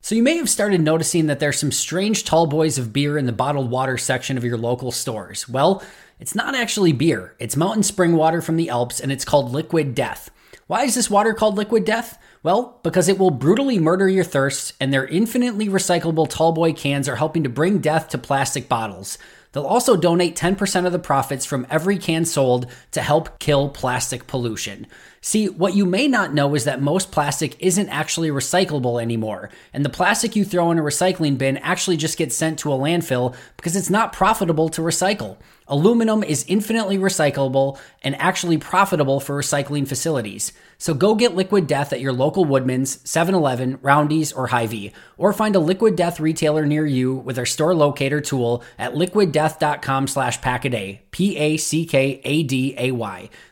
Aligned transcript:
So, 0.00 0.14
you 0.14 0.22
may 0.22 0.36
have 0.36 0.48
started 0.48 0.80
noticing 0.82 1.26
that 1.26 1.40
there's 1.40 1.58
some 1.58 1.72
strange 1.72 2.24
tall 2.24 2.46
boys 2.46 2.78
of 2.78 2.92
beer 2.92 3.18
in 3.18 3.26
the 3.26 3.32
bottled 3.32 3.70
water 3.70 3.98
section 3.98 4.36
of 4.36 4.44
your 4.44 4.56
local 4.56 4.92
stores. 4.92 5.48
Well, 5.48 5.82
it's 6.20 6.34
not 6.34 6.54
actually 6.54 6.92
beer, 6.92 7.34
it's 7.38 7.56
mountain 7.56 7.82
spring 7.82 8.12
water 8.12 8.40
from 8.40 8.56
the 8.56 8.70
Alps, 8.70 9.00
and 9.00 9.10
it's 9.10 9.24
called 9.24 9.52
Liquid 9.52 9.94
Death. 9.94 10.30
Why 10.68 10.84
is 10.84 10.94
this 10.94 11.10
water 11.10 11.34
called 11.34 11.56
Liquid 11.56 11.84
Death? 11.84 12.18
Well, 12.42 12.80
because 12.82 13.08
it 13.08 13.18
will 13.18 13.30
brutally 13.30 13.78
murder 13.78 14.08
your 14.08 14.24
thirst, 14.24 14.72
and 14.80 14.92
their 14.92 15.06
infinitely 15.06 15.68
recyclable 15.68 16.28
tallboy 16.28 16.76
cans 16.76 17.08
are 17.08 17.16
helping 17.16 17.42
to 17.42 17.48
bring 17.48 17.78
death 17.78 18.08
to 18.10 18.18
plastic 18.18 18.68
bottles. 18.68 19.18
They'll 19.52 19.64
also 19.64 19.96
donate 19.96 20.36
10% 20.36 20.86
of 20.86 20.92
the 20.92 20.98
profits 20.98 21.46
from 21.46 21.66
every 21.70 21.98
can 21.98 22.24
sold 22.24 22.66
to 22.92 23.00
help 23.00 23.38
kill 23.38 23.68
plastic 23.68 24.26
pollution. 24.26 24.86
See, 25.26 25.48
what 25.48 25.74
you 25.74 25.86
may 25.86 26.06
not 26.06 26.34
know 26.34 26.54
is 26.54 26.62
that 26.66 26.80
most 26.80 27.10
plastic 27.10 27.56
isn't 27.58 27.88
actually 27.88 28.28
recyclable 28.28 29.02
anymore, 29.02 29.50
and 29.72 29.84
the 29.84 29.88
plastic 29.88 30.36
you 30.36 30.44
throw 30.44 30.70
in 30.70 30.78
a 30.78 30.82
recycling 30.82 31.36
bin 31.36 31.56
actually 31.56 31.96
just 31.96 32.16
gets 32.16 32.36
sent 32.36 32.60
to 32.60 32.72
a 32.72 32.78
landfill 32.78 33.34
because 33.56 33.74
it's 33.74 33.90
not 33.90 34.12
profitable 34.12 34.68
to 34.68 34.82
recycle. 34.82 35.36
Aluminum 35.68 36.22
is 36.22 36.44
infinitely 36.46 36.96
recyclable 36.96 37.78
and 38.02 38.14
actually 38.16 38.56
profitable 38.58 39.18
for 39.18 39.40
recycling 39.40 39.88
facilities. 39.88 40.52
So 40.78 40.94
go 40.94 41.14
get 41.14 41.34
Liquid 41.34 41.66
Death 41.66 41.92
at 41.92 42.00
your 42.00 42.12
local 42.12 42.44
Woodman's, 42.44 42.98
7-Eleven, 42.98 43.78
Roundy's, 43.82 44.32
or 44.32 44.46
Hy-Vee, 44.46 44.92
or 45.16 45.32
find 45.32 45.56
a 45.56 45.60
Liquid 45.60 45.96
Death 45.96 46.20
retailer 46.20 46.66
near 46.66 46.86
you 46.86 47.14
with 47.14 47.38
our 47.38 47.46
store 47.46 47.74
locator 47.74 48.20
tool 48.20 48.62
at 48.78 48.94
liquiddeath.com 48.94 50.06
slash 50.06 50.40
packaday, 50.40 51.00
P-A-C-K-A-D-A-Y. 51.10 51.70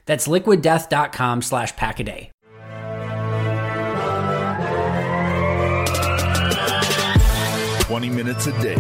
That's 0.06 0.28
liquiddeath.com 0.28 1.42
slash 1.42 1.74
packaday. 1.74 2.30
Twenty 7.80 8.08
minutes 8.08 8.46
a 8.46 8.52
day, 8.62 8.76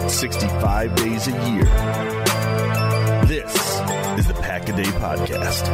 365 0.00 0.96
days 0.96 1.28
a 1.28 1.30
year. 1.30 1.64
This 3.26 3.54
is 4.18 4.26
the 4.26 4.34
Pack 4.40 4.68
a 4.68 4.72
Day 4.72 4.82
Podcast. 4.82 5.68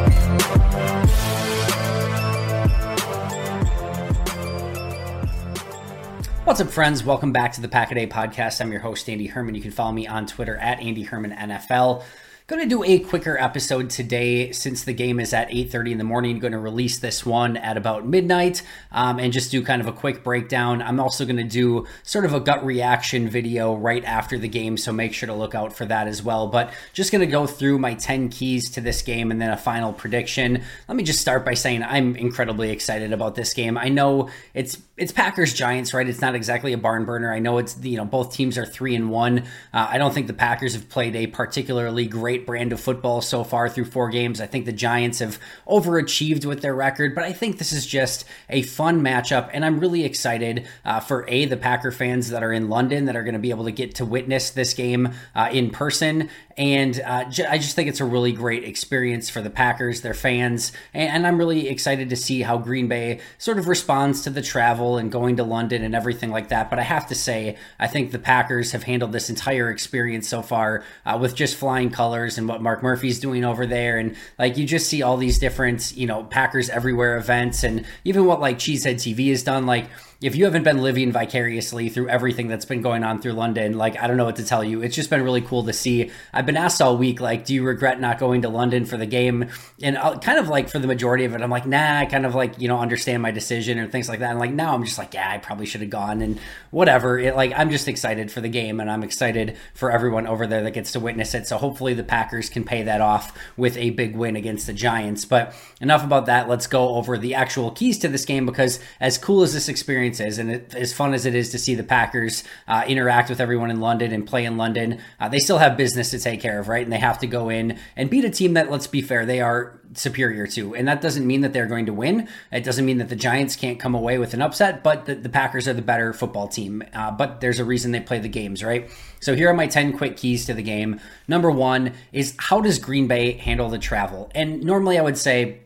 What's 6.45 6.61
up, 6.61 6.69
friends? 6.69 7.03
Welcome 7.03 7.33
back 7.33 7.53
to 7.53 7.63
the 7.63 7.69
Pack 7.69 7.93
a 7.93 7.95
Day 7.95 8.07
Podcast. 8.07 8.61
I'm 8.61 8.71
your 8.71 8.83
host, 8.83 9.09
Andy 9.09 9.27
Herman. 9.27 9.55
You 9.55 9.63
can 9.63 9.71
follow 9.71 9.93
me 9.93 10.07
on 10.07 10.27
Twitter 10.27 10.59
at 10.59 10.81
Andy 10.81 11.05
Herman 11.05 11.33
NFL. 11.33 12.03
Going 12.51 12.63
to 12.63 12.69
do 12.69 12.83
a 12.83 12.99
quicker 12.99 13.39
episode 13.39 13.91
today 13.91 14.51
since 14.51 14.83
the 14.83 14.93
game 14.93 15.21
is 15.21 15.33
at 15.33 15.51
8:30 15.51 15.93
in 15.93 15.99
the 15.99 16.03
morning. 16.05 16.41
Going 16.41 16.51
to 16.51 16.59
release 16.59 16.99
this 16.99 17.25
one 17.25 17.57
at 17.57 17.77
about 17.77 18.09
midnight 18.09 18.65
um, 18.91 19.21
and 19.21 19.33
just 19.33 19.53
do 19.53 19.63
kind 19.63 19.81
of 19.81 19.87
a 19.87 19.93
quick 19.93 20.25
breakdown. 20.25 20.83
I'm 20.83 20.99
also 20.99 21.25
going 21.25 21.37
to 21.37 21.45
do 21.45 21.87
sort 22.03 22.25
of 22.25 22.35
a 22.35 22.41
gut 22.41 22.65
reaction 22.67 23.29
video 23.29 23.77
right 23.77 24.05
after 24.05 24.37
the 24.37 24.49
game, 24.49 24.77
so 24.77 24.91
make 24.91 25.15
sure 25.15 25.29
to 25.29 25.33
look 25.33 25.55
out 25.55 25.73
for 25.73 25.85
that 25.85 26.09
as 26.09 26.25
well. 26.25 26.49
But 26.49 26.73
just 26.93 27.13
going 27.13 27.21
to 27.21 27.31
go 27.31 27.47
through 27.47 27.79
my 27.79 27.95
10 27.95 28.31
keys 28.31 28.69
to 28.71 28.81
this 28.81 29.01
game 29.03 29.31
and 29.31 29.41
then 29.41 29.51
a 29.51 29.57
final 29.57 29.93
prediction. 29.93 30.65
Let 30.89 30.97
me 30.97 31.05
just 31.05 31.21
start 31.21 31.45
by 31.45 31.55
saying 31.55 31.85
I'm 31.85 32.17
incredibly 32.17 32.71
excited 32.71 33.13
about 33.13 33.37
this 33.37 33.55
game. 33.55 33.79
I 33.79 33.91
know 33.91 34.29
it's 34.55 34.77
it's 35.01 35.13
Packers 35.13 35.55
Giants, 35.55 35.95
right? 35.95 36.07
It's 36.07 36.21
not 36.21 36.35
exactly 36.35 36.75
a 36.75 36.79
barn 36.79 37.07
burner. 37.07 37.33
I 37.33 37.39
know 37.39 37.57
it's 37.57 37.79
you 37.83 37.97
know 37.97 38.05
both 38.05 38.35
teams 38.35 38.59
are 38.59 38.67
three 38.67 38.95
and 38.95 39.11
one. 39.11 39.39
Uh, 39.73 39.89
I 39.89 39.97
don't 39.97 40.13
think 40.13 40.27
the 40.27 40.35
Packers 40.35 40.75
have 40.75 40.91
played 40.91 41.17
a 41.17 41.27
particularly 41.27 42.07
great 42.07 42.45
brand 42.45 42.71
of 42.71 42.81
football 42.81 43.23
so 43.23 43.43
far 43.43 43.71
through 43.71 43.87
four 43.87 44.11
games. 44.11 44.43
I 44.43 44.47
think 44.47 44.67
the 44.67 44.73
Giants 44.73 45.21
have 45.21 45.39
overachieved 45.67 46.45
with 46.45 46.61
their 46.61 46.75
record, 46.75 47.15
but 47.15 47.25
I 47.25 47.33
think 47.33 47.57
this 47.57 47.73
is 47.73 47.87
just 47.87 48.27
a 48.51 48.61
fun 48.61 49.01
matchup, 49.01 49.49
and 49.55 49.65
I'm 49.65 49.81
really 49.81 50.05
excited 50.05 50.67
uh, 50.85 51.01
for 51.01 51.27
a 51.29 51.47
the 51.47 51.57
Packer 51.57 51.93
fans 51.93 52.29
that 52.29 52.43
are 52.43 52.53
in 52.53 52.69
London 52.69 53.07
that 53.07 53.17
are 53.17 53.25
going 53.25 53.33
to 53.33 53.41
be 53.41 53.51
able 53.51 53.65
to 53.65 53.73
get 53.73 53.95
to 53.97 54.05
witness 54.05 54.51
this 54.51 54.75
game 54.75 55.15
uh, 55.35 55.49
in 55.51 55.71
person, 55.71 56.29
and 56.59 57.01
uh, 57.01 57.25
I 57.49 57.57
just 57.57 57.75
think 57.75 57.89
it's 57.89 58.01
a 58.01 58.05
really 58.05 58.33
great 58.33 58.65
experience 58.65 59.31
for 59.31 59.41
the 59.41 59.49
Packers, 59.49 60.03
their 60.03 60.13
fans, 60.13 60.73
and, 60.93 61.09
and 61.11 61.27
I'm 61.27 61.39
really 61.39 61.69
excited 61.69 62.11
to 62.11 62.17
see 62.17 62.43
how 62.43 62.59
Green 62.59 62.87
Bay 62.87 63.21
sort 63.39 63.59
of 63.59 63.67
responds 63.67 64.21
to 64.25 64.31
the 64.31 64.43
travel 64.43 64.90
and 64.99 65.11
going 65.11 65.37
to 65.37 65.45
London 65.45 65.83
and 65.83 65.95
everything 65.95 66.31
like 66.31 66.49
that. 66.49 66.71
But 66.71 66.79
I 66.79 66.83
have 66.83 67.07
to 67.09 67.15
say, 67.15 67.57
I 67.79 67.87
think 67.87 68.13
the 68.13 68.19
Packers 68.19 68.73
have 68.73 68.83
handled 68.83 69.13
this 69.13 69.31
entire 69.31 69.71
experience 69.71 70.29
so 70.29 70.43
far 70.43 70.85
uh, 71.05 71.19
with 71.21 71.35
just 71.35 71.57
flying 71.57 71.91
colors 71.91 72.39
and 72.39 72.49
what 72.49 72.63
Mark 72.63 72.83
Murphy's 72.83 73.21
doing 73.21 73.45
over 73.45 73.67
there. 73.67 73.99
And 73.99 74.17
like 74.39 74.57
you 74.57 74.67
just 74.67 74.89
see 74.89 75.03
all 75.03 75.17
these 75.17 75.39
different, 75.39 75.97
you 75.97 76.07
know, 76.07 76.25
Packers 76.25 76.69
everywhere 76.69 77.17
events 77.17 77.65
and 77.65 77.85
even 78.05 78.25
what 78.25 78.41
like 78.41 78.59
Cheesehead 78.59 78.97
TV 78.97 79.31
has 79.31 79.43
done. 79.43 79.67
Like 79.67 79.87
if 80.23 80.37
you 80.37 80.45
haven't 80.45 80.65
been 80.65 80.83
living 80.83 81.13
vicariously 81.13 81.89
through 81.89 82.09
everything 82.11 82.49
that's 82.49 82.67
been 82.67 82.83
going 82.83 83.03
on 83.05 83.23
through 83.23 83.33
London, 83.33 83.79
like 83.79 83.99
I 83.99 84.07
don't 84.07 84.19
know 84.19 84.27
what 84.27 84.37
to 84.37 84.45
tell 84.45 84.63
you. 84.63 84.83
It's 84.83 84.95
just 84.95 85.09
been 85.09 85.23
really 85.23 85.41
cool 85.41 85.65
to 85.65 85.73
see. 85.73 86.11
I've 86.33 86.45
been 86.45 86.59
asked 86.59 86.83
all 86.83 86.99
week, 86.99 87.21
like, 87.21 87.47
do 87.47 87.55
you 87.55 87.65
regret 87.65 87.99
not 88.01 88.19
going 88.19 88.43
to 88.43 88.51
London 88.51 88.85
for 88.85 88.99
the 88.99 89.07
game? 89.07 89.49
And 89.83 89.97
I'll, 89.97 90.19
kind 90.19 90.39
of 90.39 90.49
like 90.49 90.69
for 90.69 90.79
the 90.79 90.87
majority 90.87 91.25
of 91.25 91.35
it, 91.35 91.41
I'm 91.41 91.51
like, 91.51 91.67
nah, 91.67 92.01
I 92.01 92.05
kind 92.05 92.27
of 92.27 92.35
like 92.35 92.61
you 92.61 92.69
know 92.69 92.79
understand 92.79 93.23
my 93.23 93.31
decision 93.31 93.79
or 93.79 93.89
things 93.89 94.11
like 94.11 94.19
that. 94.19 94.31
And 94.31 94.39
like 94.39 94.53
now, 94.53 94.75
I'm 94.75 94.85
just 94.85 94.99
like, 94.99 95.15
yeah, 95.15 95.31
I 95.31 95.39
probably 95.39 95.65
should 95.65 95.81
have 95.81 95.91
gone 95.91 96.21
and 96.21 96.39
whatever. 96.71 97.19
It, 97.19 97.35
like 97.35 97.55
I'm 97.57 97.71
just 97.71 97.89
excited 97.89 98.31
for 98.31 98.43
the 98.43 98.49
game, 98.51 98.79
and 98.79 98.91
I'm 98.91 99.03
excited 99.03 99.57
for 99.73 99.91
everyone 99.91 100.27
over 100.27 100.47
there 100.47 100.63
that 100.65 100.73
gets 100.73 100.93
to 100.93 101.01
witness 101.01 101.35
it. 101.35 101.47
So 101.47 101.57
hopefully 101.57 101.95
the 101.95 102.05
Packers 102.05 102.51
can 102.51 102.65
pay 102.65 102.83
that 102.83 103.01
off 103.01 103.37
with 103.57 103.75
a 103.79 103.89
big 103.91 104.15
win 104.17 104.37
against 104.37 104.67
the 104.67 104.75
Giants. 104.75 105.25
But 105.25 105.55
enough 105.81 106.05
about 106.05 106.27
that. 106.27 106.47
Let's 106.47 106.67
go 106.67 106.97
over 106.97 107.17
the 107.17 107.35
actual 107.35 107.71
keys 107.71 107.99
to 108.01 108.09
this 108.09 108.27
game 108.27 108.45
because 108.45 108.81
as 109.01 109.17
cool 109.17 109.43
as 109.43 109.55
this 109.55 109.71
experience 109.71 110.10
and 110.19 110.51
it, 110.51 110.75
as 110.75 110.93
fun 110.93 111.15
as 111.15 111.27
it 111.27 111.35
is 111.35 111.51
to 111.51 111.59
see 111.59 111.75
the 111.77 111.85
Packers 111.85 112.43
uh, 112.67 112.83
interact 112.89 113.29
with 113.29 113.41
everyone 113.41 113.71
in 113.71 113.81
London 113.81 114.13
and 114.13 114.27
play 114.27 114.45
in 114.45 114.57
London, 114.57 115.01
uh, 115.21 115.29
they 115.29 115.39
still 115.39 115.59
have 115.59 115.77
business 115.77 116.11
to 116.11 116.19
take 116.19 116.41
care 116.41 116.59
of, 116.59 116.69
right? 116.69 116.83
And 116.83 116.93
they 116.93 116.99
have 116.99 117.19
to 117.21 117.27
go 117.27 117.49
in 117.49 117.79
and 117.97 118.11
beat 118.11 118.25
a 118.25 118.31
team 118.31 118.55
that, 118.55 118.71
let's 118.71 118.87
be 118.87 119.03
fair, 119.03 119.25
they 119.25 119.41
are 119.41 119.79
superior 119.95 120.47
to. 120.47 120.75
And 120.75 120.89
that 120.89 121.01
doesn't 121.01 121.27
mean 121.27 121.41
that 121.43 121.53
they're 121.53 121.67
going 121.67 121.87
to 121.87 121.93
win. 121.93 122.29
It 122.51 122.65
doesn't 122.65 122.85
mean 122.85 122.99
that 122.99 123.09
the 123.09 123.17
Giants 123.17 123.57
can't 123.57 123.79
come 123.79 123.95
away 123.95 124.19
with 124.19 124.35
an 124.35 124.43
upset, 124.43 124.83
but 124.83 125.07
the, 125.07 125.15
the 125.15 125.29
Packers 125.29 125.69
are 125.69 125.73
the 125.73 125.83
better 125.83 126.13
football 126.13 126.49
team. 126.49 126.83
Uh, 126.95 127.11
but 127.11 127.41
there's 127.41 127.59
a 127.59 127.65
reason 127.65 127.93
they 127.93 128.01
play 128.01 128.19
the 128.19 128.29
games, 128.29 128.63
right? 128.65 128.91
So 129.21 129.35
here 129.35 129.51
are 129.51 129.55
my 129.55 129.67
10 129.67 129.97
quick 129.97 130.17
keys 130.17 130.47
to 130.47 130.55
the 130.55 130.63
game. 130.63 131.01
Number 131.29 131.51
one 131.51 131.93
is 132.13 132.35
how 132.39 132.61
does 132.61 132.79
Green 132.79 133.07
Bay 133.07 133.33
handle 133.33 133.69
the 133.69 133.79
travel? 133.79 134.31
And 134.35 134.63
normally 134.63 134.99
I 134.99 135.03
would 135.03 135.19
say, 135.19 135.61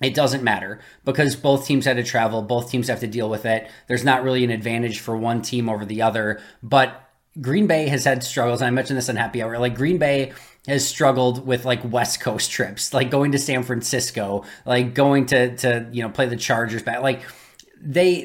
it 0.00 0.14
doesn't 0.14 0.42
matter 0.42 0.80
because 1.04 1.36
both 1.36 1.66
teams 1.66 1.86
had 1.86 1.96
to 1.96 2.02
travel, 2.02 2.42
both 2.42 2.70
teams 2.70 2.88
have 2.88 3.00
to 3.00 3.06
deal 3.06 3.30
with 3.30 3.46
it. 3.46 3.70
There's 3.86 4.04
not 4.04 4.22
really 4.22 4.44
an 4.44 4.50
advantage 4.50 5.00
for 5.00 5.16
one 5.16 5.42
team 5.42 5.68
over 5.68 5.84
the 5.84 6.02
other, 6.02 6.40
but 6.62 7.02
Green 7.40 7.66
Bay 7.66 7.88
has 7.88 8.04
had 8.04 8.22
struggles. 8.22 8.60
And 8.60 8.68
I 8.68 8.70
mentioned 8.70 8.98
this 8.98 9.08
on 9.08 9.16
Happy 9.16 9.42
Hour. 9.42 9.58
Like 9.58 9.74
Green 9.74 9.98
Bay 9.98 10.32
has 10.66 10.86
struggled 10.86 11.46
with 11.46 11.64
like 11.64 11.80
West 11.90 12.20
Coast 12.20 12.50
trips, 12.50 12.92
like 12.92 13.10
going 13.10 13.32
to 13.32 13.38
San 13.38 13.62
Francisco, 13.62 14.44
like 14.64 14.94
going 14.94 15.26
to 15.26 15.56
to 15.56 15.88
you 15.92 16.02
know 16.02 16.08
play 16.10 16.26
the 16.26 16.36
Chargers 16.36 16.82
back, 16.82 17.02
like 17.02 17.22
they 17.80 18.24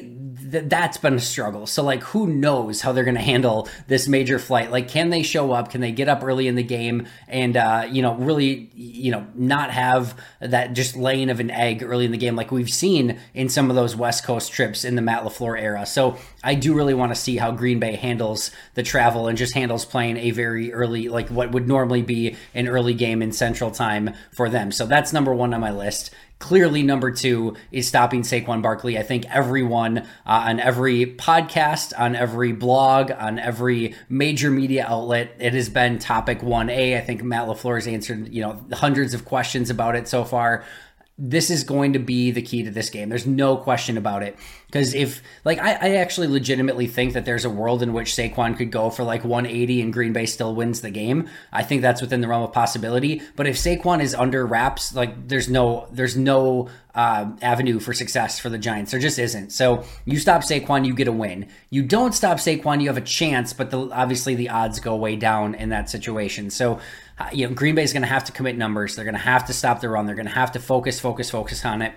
th- 0.52 0.66
that's 0.68 0.98
been 0.98 1.14
a 1.14 1.20
struggle. 1.20 1.66
So 1.66 1.82
like 1.82 2.02
who 2.02 2.26
knows 2.26 2.82
how 2.82 2.92
they're 2.92 3.04
going 3.04 3.16
to 3.16 3.20
handle 3.20 3.68
this 3.88 4.06
major 4.06 4.38
flight? 4.38 4.70
Like 4.70 4.88
can 4.88 5.10
they 5.10 5.22
show 5.22 5.52
up? 5.52 5.70
Can 5.70 5.80
they 5.80 5.90
get 5.90 6.08
up 6.08 6.22
early 6.22 6.46
in 6.46 6.54
the 6.54 6.62
game 6.62 7.06
and 7.26 7.56
uh, 7.56 7.88
you 7.90 8.02
know 8.02 8.14
really 8.14 8.70
you 8.74 9.10
know 9.10 9.26
not 9.34 9.70
have 9.70 10.18
that 10.40 10.74
just 10.74 10.96
laying 10.96 11.30
of 11.30 11.40
an 11.40 11.50
egg 11.50 11.82
early 11.82 12.04
in 12.04 12.12
the 12.12 12.18
game 12.18 12.36
like 12.36 12.52
we've 12.52 12.70
seen 12.70 13.18
in 13.34 13.48
some 13.48 13.70
of 13.70 13.76
those 13.76 13.96
West 13.96 14.24
Coast 14.24 14.52
trips 14.52 14.84
in 14.84 14.94
the 14.94 15.02
Matt 15.02 15.24
LaFleur 15.24 15.60
era. 15.60 15.86
So 15.86 16.16
I 16.44 16.54
do 16.54 16.74
really 16.74 16.94
want 16.94 17.12
to 17.12 17.20
see 17.20 17.36
how 17.36 17.50
Green 17.50 17.80
Bay 17.80 17.96
handles 17.96 18.50
the 18.74 18.82
travel 18.82 19.28
and 19.28 19.38
just 19.38 19.54
handles 19.54 19.84
playing 19.84 20.16
a 20.18 20.30
very 20.30 20.72
early 20.72 21.08
like 21.08 21.28
what 21.28 21.52
would 21.52 21.66
normally 21.66 22.02
be 22.02 22.36
an 22.54 22.68
early 22.68 22.94
game 22.94 23.22
in 23.22 23.32
Central 23.32 23.70
Time 23.70 24.10
for 24.32 24.48
them. 24.48 24.70
So 24.70 24.86
that's 24.86 25.12
number 25.12 25.34
1 25.34 25.54
on 25.54 25.60
my 25.60 25.72
list. 25.72 26.10
Clearly, 26.42 26.82
number 26.82 27.12
two 27.12 27.54
is 27.70 27.86
stopping 27.86 28.22
Saquon 28.22 28.62
Barkley. 28.62 28.98
I 28.98 29.04
think 29.04 29.26
everyone 29.32 29.98
uh, 29.98 30.02
on 30.26 30.58
every 30.58 31.06
podcast, 31.06 31.92
on 31.96 32.16
every 32.16 32.50
blog, 32.50 33.12
on 33.12 33.38
every 33.38 33.94
major 34.08 34.50
media 34.50 34.84
outlet, 34.88 35.36
it 35.38 35.54
has 35.54 35.68
been 35.68 36.00
topic 36.00 36.40
1A. 36.40 36.98
I 36.98 37.00
think 37.00 37.22
Matt 37.22 37.46
LaFleur 37.46 37.76
has 37.76 37.86
answered, 37.86 38.28
you 38.34 38.42
know, 38.42 38.60
hundreds 38.72 39.14
of 39.14 39.24
questions 39.24 39.70
about 39.70 39.94
it 39.94 40.08
so 40.08 40.24
far 40.24 40.64
this 41.18 41.50
is 41.50 41.62
going 41.62 41.92
to 41.92 41.98
be 41.98 42.30
the 42.30 42.40
key 42.40 42.62
to 42.62 42.70
this 42.70 42.88
game. 42.88 43.08
There's 43.10 43.26
no 43.26 43.56
question 43.56 43.98
about 43.98 44.22
it. 44.22 44.36
Because 44.66 44.94
if, 44.94 45.22
like, 45.44 45.58
I, 45.58 45.72
I, 45.72 45.94
actually 45.96 46.26
legitimately 46.28 46.86
think 46.86 47.12
that 47.12 47.26
there's 47.26 47.44
a 47.44 47.50
world 47.50 47.82
in 47.82 47.92
which 47.92 48.12
Saquon 48.12 48.56
could 48.56 48.72
go 48.72 48.88
for 48.88 49.04
like 49.04 49.22
180 49.22 49.82
and 49.82 49.92
Green 49.92 50.14
Bay 50.14 50.24
still 50.24 50.54
wins 50.54 50.80
the 50.80 50.90
game. 50.90 51.28
I 51.52 51.62
think 51.62 51.82
that's 51.82 52.00
within 52.00 52.22
the 52.22 52.28
realm 52.28 52.42
of 52.42 52.54
possibility. 52.54 53.20
But 53.36 53.46
if 53.46 53.56
Saquon 53.56 54.00
is 54.00 54.14
under 54.14 54.46
wraps, 54.46 54.94
like, 54.94 55.28
there's 55.28 55.50
no, 55.50 55.86
there's 55.92 56.16
no 56.16 56.70
uh, 56.94 57.30
avenue 57.42 57.78
for 57.78 57.92
success 57.92 58.38
for 58.38 58.48
the 58.48 58.58
Giants. 58.58 58.90
There 58.90 59.00
just 59.00 59.18
isn't. 59.18 59.50
So 59.52 59.84
you 60.06 60.18
stop 60.18 60.42
Saquon, 60.42 60.86
you 60.86 60.94
get 60.94 61.08
a 61.08 61.12
win. 61.12 61.48
You 61.68 61.82
don't 61.82 62.14
stop 62.14 62.38
Saquon, 62.38 62.80
you 62.80 62.88
have 62.88 62.96
a 62.96 63.02
chance, 63.02 63.52
but 63.52 63.70
the, 63.70 63.90
obviously 63.90 64.34
the 64.34 64.48
odds 64.48 64.80
go 64.80 64.96
way 64.96 65.16
down 65.16 65.54
in 65.54 65.68
that 65.68 65.90
situation. 65.90 66.48
So 66.48 66.80
uh, 67.22 67.28
you 67.32 67.46
know, 67.46 67.54
Green 67.54 67.74
Bay 67.74 67.82
is 67.82 67.92
going 67.92 68.02
to 68.02 68.08
have 68.08 68.24
to 68.24 68.32
commit 68.32 68.56
numbers. 68.56 68.96
They're 68.96 69.04
going 69.04 69.14
to 69.14 69.20
have 69.20 69.46
to 69.46 69.52
stop 69.52 69.80
the 69.80 69.88
run. 69.88 70.06
They're 70.06 70.14
going 70.14 70.26
to 70.26 70.32
have 70.32 70.52
to 70.52 70.58
focus, 70.58 71.00
focus, 71.00 71.30
focus 71.30 71.64
on 71.64 71.82
it 71.82 71.92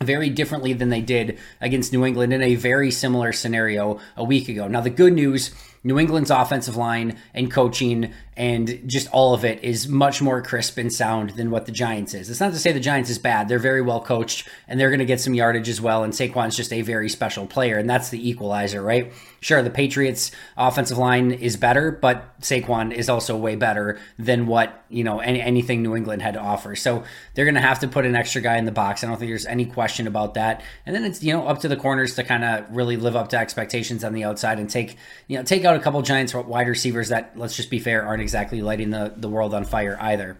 very 0.00 0.28
differently 0.30 0.72
than 0.72 0.90
they 0.90 1.00
did 1.00 1.38
against 1.60 1.92
New 1.92 2.04
England 2.04 2.32
in 2.32 2.42
a 2.42 2.54
very 2.54 2.90
similar 2.90 3.32
scenario 3.32 3.98
a 4.16 4.24
week 4.24 4.48
ago. 4.48 4.68
Now, 4.68 4.80
the 4.80 4.90
good 4.90 5.12
news 5.12 5.54
New 5.86 6.00
England's 6.00 6.32
offensive 6.32 6.76
line 6.76 7.16
and 7.32 7.48
coaching 7.48 8.12
and 8.36 8.82
just 8.86 9.08
all 9.12 9.32
of 9.32 9.44
it 9.44 9.64
is 9.64 9.88
much 9.88 10.20
more 10.20 10.42
crisp 10.42 10.76
and 10.76 10.92
sound 10.92 11.30
than 11.30 11.50
what 11.50 11.64
the 11.64 11.72
Giants 11.72 12.12
is. 12.12 12.28
It's 12.28 12.40
not 12.40 12.52
to 12.52 12.58
say 12.58 12.70
the 12.70 12.80
Giants 12.80 13.08
is 13.08 13.18
bad. 13.18 13.48
They're 13.48 13.58
very 13.58 13.80
well 13.80 14.00
coached 14.00 14.46
and 14.68 14.78
they're 14.78 14.90
going 14.90 14.98
to 14.98 15.06
get 15.06 15.20
some 15.20 15.32
yardage 15.32 15.70
as 15.70 15.80
well. 15.80 16.04
And 16.04 16.12
Saquon's 16.12 16.56
just 16.56 16.72
a 16.72 16.82
very 16.82 17.08
special 17.08 17.46
player, 17.46 17.78
and 17.78 17.88
that's 17.88 18.10
the 18.10 18.28
equalizer, 18.28 18.82
right? 18.82 19.12
Sure, 19.40 19.62
the 19.62 19.70
Patriots' 19.70 20.32
offensive 20.56 20.98
line 20.98 21.30
is 21.30 21.56
better, 21.56 21.90
but 21.90 22.38
Saquon 22.40 22.92
is 22.92 23.08
also 23.08 23.36
way 23.36 23.56
better 23.56 23.98
than 24.18 24.46
what, 24.46 24.84
you 24.88 25.04
know, 25.04 25.20
any, 25.20 25.40
anything 25.40 25.82
New 25.82 25.96
England 25.96 26.20
had 26.20 26.34
to 26.34 26.40
offer. 26.40 26.74
So 26.74 27.04
they're 27.34 27.44
going 27.44 27.54
to 27.54 27.60
have 27.60 27.78
to 27.80 27.88
put 27.88 28.04
an 28.04 28.16
extra 28.16 28.42
guy 28.42 28.58
in 28.58 28.64
the 28.64 28.72
box. 28.72 29.02
I 29.02 29.06
don't 29.06 29.18
think 29.18 29.30
there's 29.30 29.46
any 29.46 29.64
question 29.64 30.06
about 30.06 30.34
that. 30.34 30.62
And 30.84 30.94
then 30.94 31.04
it's, 31.04 31.22
you 31.22 31.32
know, 31.32 31.46
up 31.46 31.60
to 31.60 31.68
the 31.68 31.76
corners 31.76 32.16
to 32.16 32.24
kind 32.24 32.44
of 32.44 32.66
really 32.74 32.96
live 32.96 33.16
up 33.16 33.28
to 33.28 33.38
expectations 33.38 34.04
on 34.04 34.12
the 34.12 34.24
outside 34.24 34.58
and 34.58 34.68
take, 34.68 34.96
you 35.28 35.38
know, 35.38 35.44
take 35.44 35.64
out 35.64 35.75
a 35.76 35.82
couple 35.82 36.02
Giants 36.02 36.34
wide 36.34 36.68
receivers 36.68 37.08
that, 37.10 37.38
let's 37.38 37.56
just 37.56 37.70
be 37.70 37.78
fair, 37.78 38.04
aren't 38.04 38.22
exactly 38.22 38.62
lighting 38.62 38.90
the, 38.90 39.12
the 39.16 39.28
world 39.28 39.54
on 39.54 39.64
fire 39.64 39.96
either. 40.00 40.38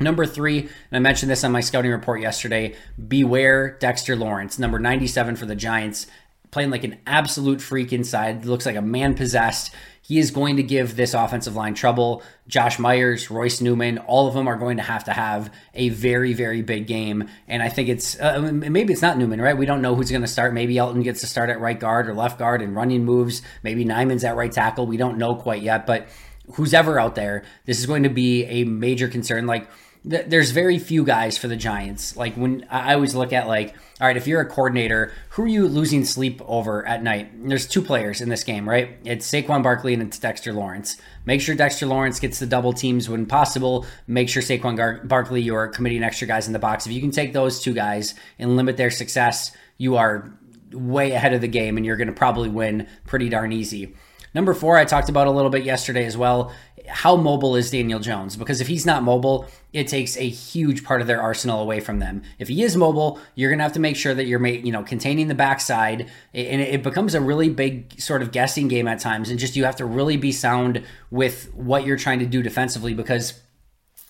Number 0.00 0.26
three, 0.26 0.60
and 0.60 0.70
I 0.92 0.98
mentioned 0.98 1.30
this 1.30 1.44
on 1.44 1.52
my 1.52 1.60
scouting 1.60 1.90
report 1.90 2.20
yesterday 2.20 2.74
beware 3.08 3.76
Dexter 3.78 4.16
Lawrence, 4.16 4.58
number 4.58 4.78
97 4.78 5.36
for 5.36 5.46
the 5.46 5.56
Giants, 5.56 6.06
playing 6.50 6.70
like 6.70 6.84
an 6.84 6.98
absolute 7.06 7.60
freak 7.60 7.92
inside, 7.92 8.44
looks 8.44 8.66
like 8.66 8.76
a 8.76 8.82
man 8.82 9.14
possessed. 9.14 9.72
He 10.08 10.18
is 10.18 10.30
going 10.30 10.56
to 10.56 10.62
give 10.62 10.96
this 10.96 11.12
offensive 11.12 11.54
line 11.54 11.74
trouble. 11.74 12.22
Josh 12.46 12.78
Myers, 12.78 13.30
Royce 13.30 13.60
Newman, 13.60 13.98
all 13.98 14.26
of 14.26 14.32
them 14.32 14.48
are 14.48 14.56
going 14.56 14.78
to 14.78 14.82
have 14.82 15.04
to 15.04 15.12
have 15.12 15.52
a 15.74 15.90
very, 15.90 16.32
very 16.32 16.62
big 16.62 16.86
game. 16.86 17.28
And 17.46 17.62
I 17.62 17.68
think 17.68 17.90
it's 17.90 18.18
uh, 18.18 18.50
maybe 18.50 18.94
it's 18.94 19.02
not 19.02 19.18
Newman, 19.18 19.38
right? 19.38 19.54
We 19.54 19.66
don't 19.66 19.82
know 19.82 19.94
who's 19.94 20.10
going 20.10 20.22
to 20.22 20.26
start. 20.26 20.54
Maybe 20.54 20.76
Elgton 20.76 21.04
gets 21.04 21.20
to 21.20 21.26
start 21.26 21.50
at 21.50 21.60
right 21.60 21.78
guard 21.78 22.08
or 22.08 22.14
left 22.14 22.38
guard 22.38 22.62
and 22.62 22.74
running 22.74 23.04
moves. 23.04 23.42
Maybe 23.62 23.84
Nijman's 23.84 24.24
at 24.24 24.34
right 24.34 24.50
tackle. 24.50 24.86
We 24.86 24.96
don't 24.96 25.18
know 25.18 25.34
quite 25.34 25.60
yet. 25.60 25.84
But 25.84 26.08
who's 26.54 26.72
ever 26.72 26.98
out 26.98 27.14
there, 27.14 27.44
this 27.66 27.78
is 27.78 27.84
going 27.84 28.04
to 28.04 28.08
be 28.08 28.46
a 28.46 28.64
major 28.64 29.08
concern. 29.08 29.46
Like, 29.46 29.68
there's 30.08 30.52
very 30.52 30.78
few 30.78 31.04
guys 31.04 31.36
for 31.36 31.48
the 31.48 31.56
Giants. 31.56 32.16
Like 32.16 32.34
when 32.34 32.66
I 32.70 32.94
always 32.94 33.14
look 33.14 33.34
at 33.34 33.46
like, 33.46 33.74
all 34.00 34.06
right, 34.06 34.16
if 34.16 34.26
you're 34.26 34.40
a 34.40 34.48
coordinator, 34.48 35.12
who 35.30 35.42
are 35.42 35.48
you 35.48 35.68
losing 35.68 36.02
sleep 36.04 36.40
over 36.46 36.86
at 36.86 37.02
night? 37.02 37.30
There's 37.46 37.66
two 37.66 37.82
players 37.82 38.22
in 38.22 38.30
this 38.30 38.42
game, 38.42 38.66
right? 38.66 38.96
It's 39.04 39.30
Saquon 39.30 39.62
Barkley 39.62 39.92
and 39.92 40.02
it's 40.02 40.18
Dexter 40.18 40.54
Lawrence. 40.54 40.96
Make 41.26 41.42
sure 41.42 41.54
Dexter 41.54 41.84
Lawrence 41.84 42.20
gets 42.20 42.38
the 42.38 42.46
double 42.46 42.72
teams 42.72 43.08
when 43.08 43.26
possible. 43.26 43.84
Make 44.06 44.30
sure 44.30 44.42
Saquon 44.42 44.78
Gar- 44.78 45.02
Barkley, 45.04 45.42
you 45.42 45.54
are 45.54 45.68
committing 45.68 46.02
extra 46.02 46.26
guys 46.26 46.46
in 46.46 46.54
the 46.54 46.58
box. 46.58 46.86
If 46.86 46.92
you 46.92 47.02
can 47.02 47.10
take 47.10 47.34
those 47.34 47.60
two 47.60 47.74
guys 47.74 48.14
and 48.38 48.56
limit 48.56 48.78
their 48.78 48.90
success, 48.90 49.54
you 49.76 49.96
are 49.96 50.32
way 50.72 51.12
ahead 51.12 51.34
of 51.34 51.42
the 51.42 51.48
game 51.48 51.76
and 51.76 51.84
you're 51.84 51.96
going 51.96 52.08
to 52.08 52.14
probably 52.14 52.48
win 52.48 52.86
pretty 53.04 53.28
darn 53.28 53.52
easy. 53.52 53.94
Number 54.34 54.54
four, 54.54 54.76
I 54.76 54.84
talked 54.84 55.08
about 55.08 55.26
a 55.26 55.30
little 55.30 55.50
bit 55.50 55.64
yesterday 55.64 56.04
as 56.04 56.16
well. 56.16 56.52
How 56.88 57.16
mobile 57.16 57.56
is 57.56 57.70
Daniel 57.70 58.00
Jones? 58.00 58.36
Because 58.36 58.60
if 58.60 58.68
he's 58.68 58.86
not 58.86 59.02
mobile, 59.02 59.46
it 59.72 59.88
takes 59.88 60.16
a 60.16 60.28
huge 60.28 60.84
part 60.84 61.00
of 61.00 61.06
their 61.06 61.20
arsenal 61.20 61.60
away 61.60 61.80
from 61.80 61.98
them. 61.98 62.22
If 62.38 62.48
he 62.48 62.62
is 62.62 62.76
mobile, 62.76 63.20
you're 63.34 63.50
going 63.50 63.58
to 63.58 63.64
have 63.64 63.72
to 63.74 63.80
make 63.80 63.96
sure 63.96 64.14
that 64.14 64.26
you're, 64.26 64.44
you 64.46 64.72
know, 64.72 64.82
containing 64.82 65.28
the 65.28 65.34
backside, 65.34 66.10
and 66.32 66.60
it 66.60 66.82
becomes 66.82 67.14
a 67.14 67.20
really 67.20 67.48
big 67.48 68.00
sort 68.00 68.22
of 68.22 68.32
guessing 68.32 68.68
game 68.68 68.88
at 68.88 69.00
times. 69.00 69.30
And 69.30 69.38
just 69.38 69.56
you 69.56 69.64
have 69.64 69.76
to 69.76 69.84
really 69.84 70.16
be 70.16 70.32
sound 70.32 70.82
with 71.10 71.52
what 71.54 71.84
you're 71.84 71.96
trying 71.96 72.18
to 72.20 72.26
do 72.26 72.42
defensively 72.42 72.94
because 72.94 73.40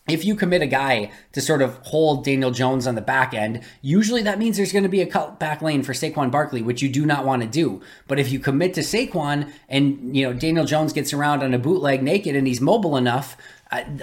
if 0.09 0.25
you 0.25 0.35
commit 0.35 0.63
a 0.63 0.67
guy 0.67 1.11
to 1.33 1.41
sort 1.41 1.63
of 1.63 1.79
hold 1.83 2.25
Daniel 2.25 2.51
Jones 2.51 2.87
on 2.87 2.95
the 2.95 3.03
back 3.03 3.35
end, 3.35 3.63
usually 3.83 4.23
that 4.23 4.39
means 4.39 4.57
there's 4.57 4.73
going 4.73 4.83
to 4.83 4.89
be 4.89 5.03
a 5.03 5.07
cut 5.07 5.39
back 5.39 5.61
lane 5.61 5.83
for 5.83 5.93
Saquon 5.93 6.31
Barkley, 6.31 6.63
which 6.63 6.83
you 6.83 6.89
do 6.89 7.05
not 7.05 7.27
want 7.27 7.43
to 7.43 7.49
do. 7.49 7.83
But 8.07 8.19
if 8.19 8.33
you 8.33 8.39
commit 8.39 8.75
to 8.75 8.81
Saquon 8.81 9.53
and 9.69 10.17
you 10.17 10.27
know 10.27 10.33
Daniel 10.33 10.65
Jones 10.65 10.93
gets 10.93 11.13
around 11.13 11.43
on 11.43 11.53
a 11.53 11.59
bootleg 11.59 12.03
naked 12.03 12.35
and 12.35 12.47
he's 12.47 12.61
mobile 12.61 12.97
enough, 12.97 13.37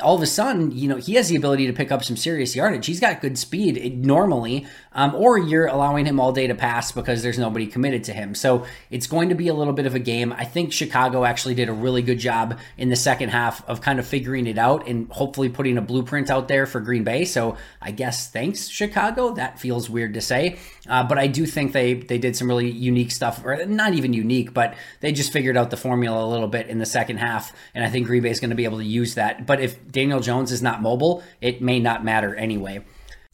all 0.02 0.16
of 0.16 0.22
a 0.22 0.28
sudden, 0.28 0.72
you 0.72 0.88
know, 0.88 0.98
he 0.98 1.16
has 1.16 1.30
the 1.30 1.36
ability 1.36 1.66
to 1.66 1.74
pick 1.74 1.92
up 1.92 2.04
some 2.04 2.16
serious 2.16 2.56
yardage. 2.56 2.86
He's 2.86 3.00
got 3.00 3.20
good 3.20 3.38
speed 3.38 4.06
normally, 4.06 4.68
um, 4.94 5.16
or 5.16 5.40
you're 5.40 5.66
allowing 5.66 6.06
him 6.06 6.20
all 6.20 6.32
day 6.32 6.46
to 6.46 6.54
pass 6.54 6.92
because 6.92 7.24
there's 7.24 7.40
nobody 7.40 7.66
committed 7.66 8.04
to 8.06 8.14
him. 8.14 8.36
So 8.36 8.66
it's 8.92 9.08
going 9.08 9.30
to 9.30 9.36
be 9.36 9.48
a 9.48 9.56
little 9.56 9.74
bit 9.74 9.88
of 9.88 9.96
a 9.96 10.00
game. 10.00 10.32
I 10.34 10.46
think 10.46 10.72
Chicago 10.72 11.26
actually 11.26 11.56
did 11.56 11.68
a 11.68 11.74
really 11.74 12.04
good 12.04 12.20
job 12.20 12.60
in 12.78 12.90
the 12.90 12.96
second 12.96 13.30
half 13.30 13.68
of 13.68 13.82
kind 13.82 13.98
of 13.98 14.06
figuring 14.06 14.46
it 14.46 14.60
out 14.60 14.88
and 14.88 15.12
hopefully 15.12 15.50
putting 15.50 15.80
a 15.80 15.82
blueprint 15.82 16.30
out 16.30 16.48
there 16.48 16.68
for 16.68 16.80
Green 16.80 17.04
Bay. 17.04 17.26
So 17.26 17.58
I 17.82 17.90
guess 17.90 18.30
thanks, 18.30 18.68
Chicago. 18.68 19.34
That 19.34 19.60
feels 19.60 19.90
weird 19.90 20.14
to 20.14 20.22
say. 20.22 20.60
Uh, 20.88 21.04
but 21.04 21.18
I 21.18 21.28
do 21.28 21.46
think 21.46 21.72
they 21.72 21.96
they 21.96 22.18
did 22.18 22.36
some 22.36 22.48
really 22.48 22.70
unique 22.70 23.12
stuff, 23.12 23.44
or 23.44 23.66
not 23.66 23.94
even 23.94 24.14
unique, 24.14 24.54
but 24.54 24.76
they 25.00 25.12
just 25.12 25.34
figured 25.34 25.58
out 25.58 25.72
the 25.72 25.78
formula 25.78 26.24
a 26.24 26.30
little 26.30 26.48
bit 26.48 26.68
in 26.68 26.78
the 26.78 26.86
second 26.86 27.18
half, 27.18 27.54
and 27.74 27.84
I 27.84 27.90
think 27.90 28.06
Green 28.06 28.22
Bay 28.22 28.30
is 28.30 28.40
going 28.40 28.52
to 28.52 28.56
be 28.56 28.66
able 28.66 28.78
to 28.78 28.86
use 28.86 29.16
that. 29.16 29.46
But 29.46 29.55
if 29.60 29.92
Daniel 29.92 30.20
Jones 30.20 30.52
is 30.52 30.62
not 30.62 30.82
mobile, 30.82 31.24
it 31.42 31.62
may 31.62 31.80
not 31.80 32.04
matter 32.04 32.36
anyway. 32.36 32.84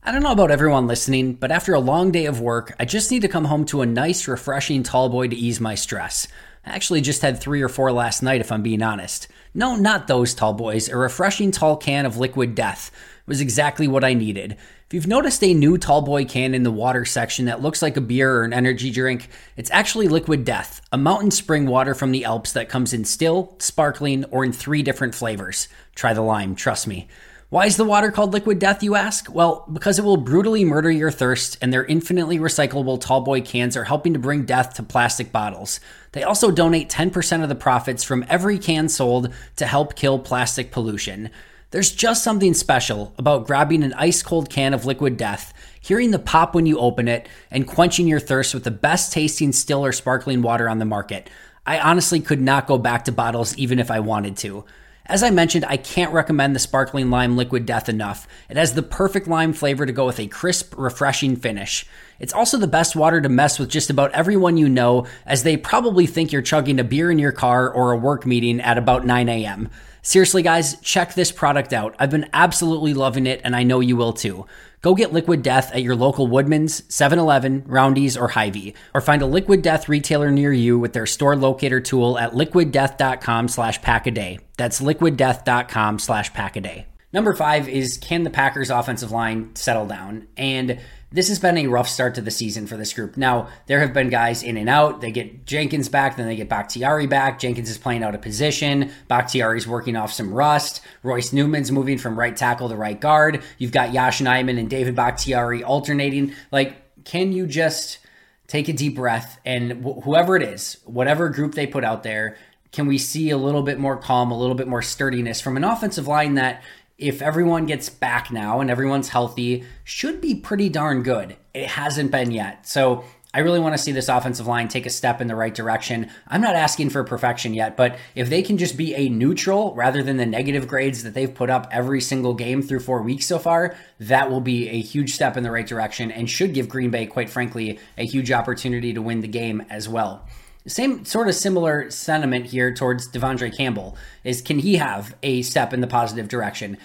I 0.03 0.11
don't 0.11 0.23
know 0.23 0.31
about 0.31 0.49
everyone 0.49 0.87
listening, 0.87 1.33
but 1.33 1.51
after 1.51 1.73
a 1.73 1.79
long 1.79 2.11
day 2.11 2.25
of 2.25 2.41
work, 2.41 2.73
I 2.79 2.85
just 2.85 3.11
need 3.11 3.21
to 3.21 3.27
come 3.27 3.45
home 3.45 3.65
to 3.65 3.81
a 3.81 3.85
nice, 3.85 4.27
refreshing 4.27 4.81
tall 4.81 5.09
boy 5.09 5.27
to 5.27 5.35
ease 5.35 5.61
my 5.61 5.75
stress. 5.75 6.27
I 6.65 6.71
actually 6.71 7.01
just 7.01 7.21
had 7.21 7.39
three 7.39 7.61
or 7.61 7.69
four 7.69 7.91
last 7.91 8.23
night, 8.23 8.41
if 8.41 8.51
I'm 8.51 8.63
being 8.63 8.81
honest. 8.81 9.27
No, 9.53 9.75
not 9.75 10.07
those 10.07 10.33
tall 10.33 10.53
boys. 10.53 10.89
A 10.89 10.97
refreshing 10.97 11.51
tall 11.51 11.77
can 11.77 12.05
of 12.05 12.17
liquid 12.17 12.55
death 12.55 12.91
was 13.27 13.41
exactly 13.41 13.87
what 13.87 14.03
I 14.03 14.13
needed. 14.13 14.57
If 14.91 14.95
you've 14.95 15.07
noticed 15.07 15.41
a 15.41 15.53
new 15.53 15.77
Tallboy 15.77 16.27
can 16.27 16.53
in 16.53 16.63
the 16.63 16.69
water 16.69 17.05
section 17.05 17.45
that 17.45 17.61
looks 17.61 17.81
like 17.81 17.95
a 17.95 18.01
beer 18.01 18.29
or 18.35 18.43
an 18.43 18.51
energy 18.51 18.91
drink, 18.91 19.29
it's 19.55 19.71
actually 19.71 20.09
Liquid 20.09 20.43
Death, 20.43 20.81
a 20.91 20.97
mountain 20.97 21.31
spring 21.31 21.65
water 21.65 21.95
from 21.95 22.11
the 22.11 22.25
Alps 22.25 22.51
that 22.51 22.67
comes 22.67 22.91
in 22.91 23.05
still, 23.05 23.55
sparkling, 23.57 24.25
or 24.25 24.43
in 24.43 24.51
three 24.51 24.83
different 24.83 25.15
flavors. 25.15 25.69
Try 25.95 26.11
the 26.11 26.21
lime, 26.21 26.55
trust 26.55 26.87
me. 26.87 27.07
Why 27.47 27.67
is 27.67 27.77
the 27.77 27.85
water 27.85 28.11
called 28.11 28.33
Liquid 28.33 28.59
Death, 28.59 28.83
you 28.83 28.95
ask? 28.95 29.33
Well, 29.33 29.65
because 29.71 29.97
it 29.97 30.03
will 30.03 30.17
brutally 30.17 30.65
murder 30.65 30.91
your 30.91 31.09
thirst, 31.09 31.57
and 31.61 31.71
their 31.71 31.85
infinitely 31.85 32.37
recyclable 32.37 33.01
Tallboy 33.01 33.45
cans 33.45 33.77
are 33.77 33.85
helping 33.85 34.11
to 34.11 34.19
bring 34.19 34.43
death 34.43 34.73
to 34.73 34.83
plastic 34.83 35.31
bottles. 35.31 35.79
They 36.11 36.23
also 36.23 36.51
donate 36.51 36.89
10% 36.89 37.43
of 37.43 37.47
the 37.47 37.55
profits 37.55 38.03
from 38.03 38.25
every 38.27 38.59
can 38.59 38.89
sold 38.89 39.33
to 39.55 39.65
help 39.65 39.95
kill 39.95 40.19
plastic 40.19 40.69
pollution. 40.69 41.29
There's 41.71 41.91
just 41.91 42.21
something 42.21 42.53
special 42.53 43.13
about 43.17 43.47
grabbing 43.47 43.81
an 43.81 43.93
ice 43.93 44.21
cold 44.21 44.49
can 44.49 44.73
of 44.73 44.85
liquid 44.85 45.15
death, 45.15 45.53
hearing 45.79 46.11
the 46.11 46.19
pop 46.19 46.53
when 46.53 46.65
you 46.65 46.77
open 46.77 47.07
it, 47.07 47.29
and 47.49 47.65
quenching 47.65 48.09
your 48.09 48.19
thirst 48.19 48.53
with 48.53 48.65
the 48.65 48.71
best 48.71 49.13
tasting 49.13 49.53
still 49.53 49.85
or 49.85 49.93
sparkling 49.93 50.41
water 50.41 50.67
on 50.67 50.79
the 50.79 50.85
market. 50.85 51.29
I 51.65 51.79
honestly 51.79 52.19
could 52.19 52.41
not 52.41 52.67
go 52.67 52.77
back 52.77 53.05
to 53.05 53.13
bottles 53.13 53.57
even 53.57 53.79
if 53.79 53.89
I 53.89 54.01
wanted 54.01 54.35
to. 54.37 54.65
As 55.05 55.23
I 55.23 55.29
mentioned, 55.29 55.63
I 55.65 55.77
can't 55.77 56.13
recommend 56.13 56.53
the 56.53 56.59
sparkling 56.59 57.09
lime 57.09 57.37
liquid 57.37 57.65
death 57.65 57.87
enough. 57.87 58.27
It 58.49 58.57
has 58.57 58.73
the 58.73 58.83
perfect 58.83 59.29
lime 59.29 59.53
flavor 59.53 59.85
to 59.85 59.93
go 59.93 60.05
with 60.05 60.19
a 60.19 60.27
crisp, 60.27 60.75
refreshing 60.77 61.37
finish. 61.37 61.85
It's 62.19 62.33
also 62.33 62.57
the 62.57 62.67
best 62.67 62.97
water 62.97 63.21
to 63.21 63.29
mess 63.29 63.57
with 63.57 63.69
just 63.69 63.89
about 63.89 64.11
everyone 64.11 64.57
you 64.57 64.67
know, 64.67 65.07
as 65.25 65.43
they 65.43 65.55
probably 65.55 66.05
think 66.05 66.33
you're 66.33 66.41
chugging 66.41 66.79
a 66.81 66.83
beer 66.83 67.09
in 67.09 67.17
your 67.17 67.31
car 67.31 67.69
or 67.69 67.91
a 67.93 67.97
work 67.97 68.25
meeting 68.25 68.59
at 68.59 68.77
about 68.77 69.05
9 69.05 69.29
a.m. 69.29 69.69
Seriously, 70.01 70.41
guys, 70.41 70.79
check 70.81 71.13
this 71.13 71.31
product 71.31 71.73
out. 71.73 71.95
I've 71.99 72.09
been 72.09 72.29
absolutely 72.33 72.93
loving 72.93 73.27
it, 73.27 73.41
and 73.43 73.55
I 73.55 73.63
know 73.63 73.79
you 73.79 73.95
will 73.95 74.13
too. 74.13 74.47
Go 74.81 74.95
get 74.95 75.13
Liquid 75.13 75.43
Death 75.43 75.71
at 75.73 75.83
your 75.83 75.95
local 75.95 76.25
Woodman's, 76.25 76.83
7 76.93 77.19
Eleven, 77.19 77.63
Roundy's, 77.67 78.17
or 78.17 78.29
Hy-Vee, 78.29 78.73
or 78.95 79.01
find 79.01 79.21
a 79.21 79.27
Liquid 79.27 79.61
Death 79.61 79.87
retailer 79.87 80.31
near 80.31 80.51
you 80.51 80.79
with 80.79 80.93
their 80.93 81.05
store 81.05 81.35
locator 81.35 81.79
tool 81.79 82.17
at 82.17 82.33
liquiddeath.com 82.33 83.47
slash 83.47 83.79
packaday. 83.81 84.39
That's 84.57 84.81
liquiddeath.com 84.81 85.99
slash 85.99 86.31
packaday. 86.31 86.85
Number 87.13 87.33
five 87.33 87.67
is 87.67 87.97
can 87.97 88.23
the 88.23 88.29
Packers 88.29 88.69
offensive 88.69 89.11
line 89.11 89.55
settle 89.55 89.85
down? 89.85 90.27
And 90.37 90.79
this 91.11 91.27
has 91.27 91.39
been 91.39 91.57
a 91.57 91.67
rough 91.67 91.89
start 91.89 92.15
to 92.15 92.21
the 92.21 92.31
season 92.31 92.67
for 92.67 92.77
this 92.77 92.93
group. 92.93 93.17
Now, 93.17 93.49
there 93.67 93.81
have 93.81 93.93
been 93.93 94.09
guys 94.09 94.43
in 94.43 94.55
and 94.55 94.69
out. 94.69 95.01
They 95.01 95.11
get 95.11 95.45
Jenkins 95.45 95.89
back, 95.89 96.15
then 96.15 96.25
they 96.25 96.37
get 96.37 96.47
Bakhtiari 96.47 97.05
back. 97.05 97.37
Jenkins 97.37 97.69
is 97.69 97.77
playing 97.77 98.03
out 98.03 98.15
of 98.15 98.21
position. 98.21 98.91
Bakhtiari's 99.09 99.67
working 99.67 99.97
off 99.97 100.13
some 100.13 100.33
rust. 100.33 100.81
Royce 101.03 101.33
Newman's 101.33 101.71
moving 101.71 101.97
from 101.97 102.17
right 102.17 102.35
tackle 102.35 102.69
to 102.69 102.77
right 102.77 102.99
guard. 102.99 103.43
You've 103.57 103.73
got 103.73 103.93
Yosh 103.93 104.21
Nijman 104.21 104.57
and 104.57 104.69
David 104.69 104.95
Bakhtiari 104.95 105.65
alternating. 105.65 106.33
Like, 106.49 107.03
can 107.03 107.33
you 107.33 107.45
just 107.45 107.99
take 108.47 108.69
a 108.69 108.73
deep 108.73 108.95
breath 108.95 109.39
and 109.45 109.83
wh- 109.83 110.03
whoever 110.03 110.37
it 110.37 110.43
is, 110.43 110.77
whatever 110.85 111.27
group 111.27 111.55
they 111.55 111.67
put 111.67 111.83
out 111.83 112.03
there, 112.03 112.37
can 112.71 112.87
we 112.87 112.97
see 112.97 113.29
a 113.29 113.37
little 113.37 113.63
bit 113.63 113.79
more 113.79 113.97
calm, 113.97 114.31
a 114.31 114.37
little 114.37 114.55
bit 114.55 114.67
more 114.67 114.81
sturdiness 114.81 115.41
from 115.41 115.57
an 115.57 115.63
offensive 115.63 116.07
line 116.07 116.35
that 116.35 116.63
if 117.01 117.21
everyone 117.21 117.65
gets 117.65 117.89
back 117.89 118.31
now 118.31 118.61
and 118.61 118.69
everyone's 118.69 119.09
healthy, 119.09 119.63
should 119.83 120.21
be 120.21 120.35
pretty 120.35 120.69
darn 120.69 121.03
good. 121.03 121.35
It 121.53 121.67
hasn't 121.67 122.11
been 122.11 122.31
yet. 122.31 122.67
So 122.67 123.03
I 123.33 123.39
really 123.39 123.59
want 123.59 123.73
to 123.73 123.81
see 123.81 123.93
this 123.93 124.09
offensive 124.09 124.45
line 124.45 124.67
take 124.67 124.85
a 124.85 124.89
step 124.89 125.21
in 125.21 125.27
the 125.27 125.35
right 125.35 125.55
direction. 125.55 126.09
I'm 126.27 126.41
not 126.41 126.55
asking 126.55 126.89
for 126.89 127.03
perfection 127.03 127.53
yet, 127.53 127.77
but 127.77 127.97
if 128.13 128.29
they 128.29 128.41
can 128.41 128.57
just 128.57 128.75
be 128.75 128.93
a 128.93 129.07
neutral 129.09 129.73
rather 129.73 130.03
than 130.03 130.17
the 130.17 130.25
negative 130.25 130.67
grades 130.67 131.03
that 131.03 131.13
they've 131.13 131.33
put 131.33 131.49
up 131.49 131.67
every 131.71 132.01
single 132.01 132.33
game 132.33 132.61
through 132.61 132.81
four 132.81 133.01
weeks 133.01 133.25
so 133.25 133.39
far, 133.39 133.75
that 134.01 134.29
will 134.29 134.41
be 134.41 134.67
a 134.69 134.81
huge 134.81 135.13
step 135.13 135.37
in 135.37 135.43
the 135.43 135.51
right 135.51 135.67
direction 135.67 136.11
and 136.11 136.29
should 136.29 136.53
give 136.53 136.67
Green 136.67 136.91
Bay, 136.91 137.05
quite 137.05 137.29
frankly, 137.29 137.79
a 137.97 138.05
huge 138.05 138.31
opportunity 138.31 138.93
to 138.93 139.01
win 139.01 139.21
the 139.21 139.27
game 139.27 139.63
as 139.69 139.87
well. 139.87 140.27
Same 140.67 141.05
sort 141.05 141.27
of 141.27 141.35
similar 141.35 141.89
sentiment 141.89 142.45
here 142.45 142.73
towards 142.73 143.07
De'Vondre 143.09 143.55
Campbell 143.55 143.95
is 144.23 144.41
can 144.41 144.59
he 144.59 144.75
have 144.75 145.15
a 145.23 145.41
step 145.41 145.73
in 145.73 145.81
the 145.81 145.87
positive 145.87 146.27
direction? 146.27 146.77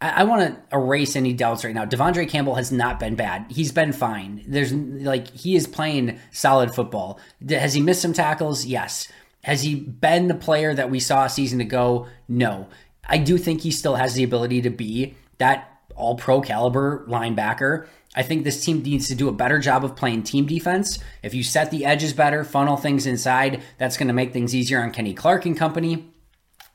I, 0.00 0.20
I 0.20 0.24
want 0.24 0.42
to 0.70 0.76
erase 0.76 1.16
any 1.16 1.32
doubts 1.32 1.64
right 1.64 1.74
now. 1.74 1.84
De'Vondre 1.84 2.28
Campbell 2.28 2.54
has 2.54 2.70
not 2.70 3.00
been 3.00 3.16
bad. 3.16 3.46
He's 3.48 3.72
been 3.72 3.92
fine. 3.92 4.44
There's 4.46 4.72
like 4.72 5.30
he 5.30 5.56
is 5.56 5.66
playing 5.66 6.18
solid 6.30 6.74
football. 6.74 7.18
Has 7.48 7.74
he 7.74 7.80
missed 7.80 8.02
some 8.02 8.12
tackles? 8.12 8.66
Yes. 8.66 9.10
Has 9.42 9.62
he 9.62 9.74
been 9.74 10.28
the 10.28 10.34
player 10.34 10.72
that 10.74 10.90
we 10.90 11.00
saw 11.00 11.24
a 11.24 11.30
season 11.30 11.60
ago? 11.60 12.06
No. 12.28 12.68
I 13.06 13.18
do 13.18 13.36
think 13.36 13.60
he 13.60 13.70
still 13.70 13.96
has 13.96 14.14
the 14.14 14.24
ability 14.24 14.62
to 14.62 14.70
be 14.70 15.14
that 15.38 15.80
all 15.96 16.16
pro 16.16 16.40
caliber 16.40 17.04
linebacker. 17.08 17.86
I 18.14 18.22
think 18.22 18.44
this 18.44 18.64
team 18.64 18.82
needs 18.82 19.08
to 19.08 19.14
do 19.14 19.28
a 19.28 19.32
better 19.32 19.58
job 19.58 19.84
of 19.84 19.96
playing 19.96 20.22
team 20.22 20.46
defense. 20.46 20.98
If 21.22 21.34
you 21.34 21.42
set 21.42 21.70
the 21.70 21.84
edges 21.84 22.12
better, 22.12 22.44
funnel 22.44 22.76
things 22.76 23.06
inside, 23.06 23.62
that's 23.78 23.96
going 23.96 24.08
to 24.08 24.14
make 24.14 24.32
things 24.32 24.54
easier 24.54 24.80
on 24.82 24.92
Kenny 24.92 25.14
Clark 25.14 25.46
and 25.46 25.56
company. 25.56 26.08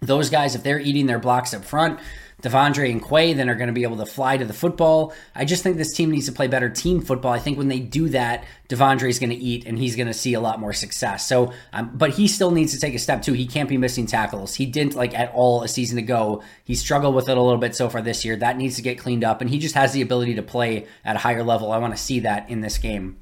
Those 0.01 0.29
guys, 0.29 0.55
if 0.55 0.63
they're 0.63 0.79
eating 0.79 1.05
their 1.05 1.19
blocks 1.19 1.53
up 1.53 1.63
front, 1.63 1.99
De'Vondre 2.41 2.89
and 2.89 3.03
Quay 3.03 3.33
then 3.33 3.49
are 3.49 3.55
going 3.55 3.67
to 3.67 3.73
be 3.73 3.83
able 3.83 3.97
to 3.97 4.05
fly 4.05 4.37
to 4.37 4.45
the 4.45 4.53
football. 4.53 5.13
I 5.35 5.45
just 5.45 5.63
think 5.63 5.77
this 5.77 5.93
team 5.93 6.11
needs 6.11 6.25
to 6.27 6.31
play 6.31 6.47
better 6.47 6.69
team 6.69 7.01
football. 7.01 7.33
I 7.33 7.39
think 7.39 7.57
when 7.57 7.67
they 7.67 7.79
do 7.79 8.09
that, 8.09 8.45
De'Vondre 8.69 9.09
is 9.09 9.19
going 9.19 9.31
to 9.31 9.35
eat 9.35 9.65
and 9.65 9.77
he's 9.77 9.95
going 9.95 10.07
to 10.07 10.13
see 10.13 10.33
a 10.33 10.39
lot 10.39 10.59
more 10.59 10.71
success. 10.71 11.27
So, 11.27 11.51
um, 11.73 11.91
but 11.93 12.11
he 12.11 12.27
still 12.27 12.51
needs 12.51 12.73
to 12.73 12.79
take 12.79 12.95
a 12.95 12.99
step 12.99 13.21
too. 13.21 13.33
He 13.33 13.45
can't 13.45 13.67
be 13.67 13.77
missing 13.77 14.05
tackles. 14.05 14.55
He 14.55 14.65
didn't 14.65 14.95
like 14.95 15.17
at 15.17 15.33
all 15.33 15.63
a 15.63 15.67
season 15.67 15.97
ago. 15.97 16.41
He 16.63 16.75
struggled 16.75 17.15
with 17.15 17.27
it 17.27 17.37
a 17.37 17.41
little 17.41 17.59
bit 17.59 17.75
so 17.75 17.89
far 17.89 18.01
this 18.01 18.23
year. 18.23 18.35
That 18.35 18.57
needs 18.57 18.77
to 18.77 18.81
get 18.81 18.99
cleaned 18.99 19.23
up, 19.23 19.41
and 19.41 19.49
he 19.49 19.59
just 19.59 19.75
has 19.75 19.91
the 19.91 20.01
ability 20.01 20.35
to 20.35 20.43
play 20.43 20.87
at 21.03 21.15
a 21.15 21.19
higher 21.19 21.43
level. 21.43 21.71
I 21.71 21.77
want 21.77 21.95
to 21.95 22.01
see 22.01 22.21
that 22.21 22.49
in 22.49 22.61
this 22.61 22.77
game. 22.77 23.17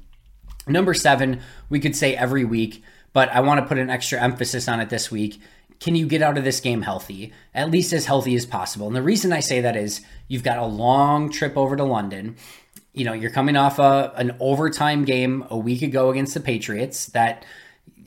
Number 0.66 0.94
seven, 0.94 1.40
we 1.70 1.80
could 1.80 1.96
say 1.96 2.14
every 2.14 2.44
week, 2.44 2.82
but 3.12 3.30
I 3.30 3.40
want 3.40 3.60
to 3.60 3.66
put 3.66 3.78
an 3.78 3.90
extra 3.90 4.20
emphasis 4.20 4.68
on 4.68 4.80
it 4.80 4.90
this 4.90 5.10
week 5.10 5.40
can 5.80 5.94
you 5.94 6.06
get 6.06 6.22
out 6.22 6.36
of 6.36 6.44
this 6.44 6.60
game 6.60 6.82
healthy, 6.82 7.32
at 7.54 7.70
least 7.70 7.92
as 7.92 8.06
healthy 8.06 8.34
as 8.34 8.46
possible? 8.46 8.86
And 8.86 8.96
the 8.96 9.02
reason 9.02 9.32
I 9.32 9.40
say 9.40 9.60
that 9.60 9.76
is 9.76 10.00
you've 10.26 10.42
got 10.42 10.58
a 10.58 10.66
long 10.66 11.30
trip 11.30 11.56
over 11.56 11.76
to 11.76 11.84
London. 11.84 12.36
You 12.92 13.04
know, 13.04 13.12
you're 13.12 13.30
coming 13.30 13.56
off 13.56 13.78
a, 13.78 14.12
an 14.16 14.36
overtime 14.40 15.04
game 15.04 15.44
a 15.50 15.56
week 15.56 15.82
ago 15.82 16.10
against 16.10 16.34
the 16.34 16.40
Patriots 16.40 17.06
that 17.06 17.44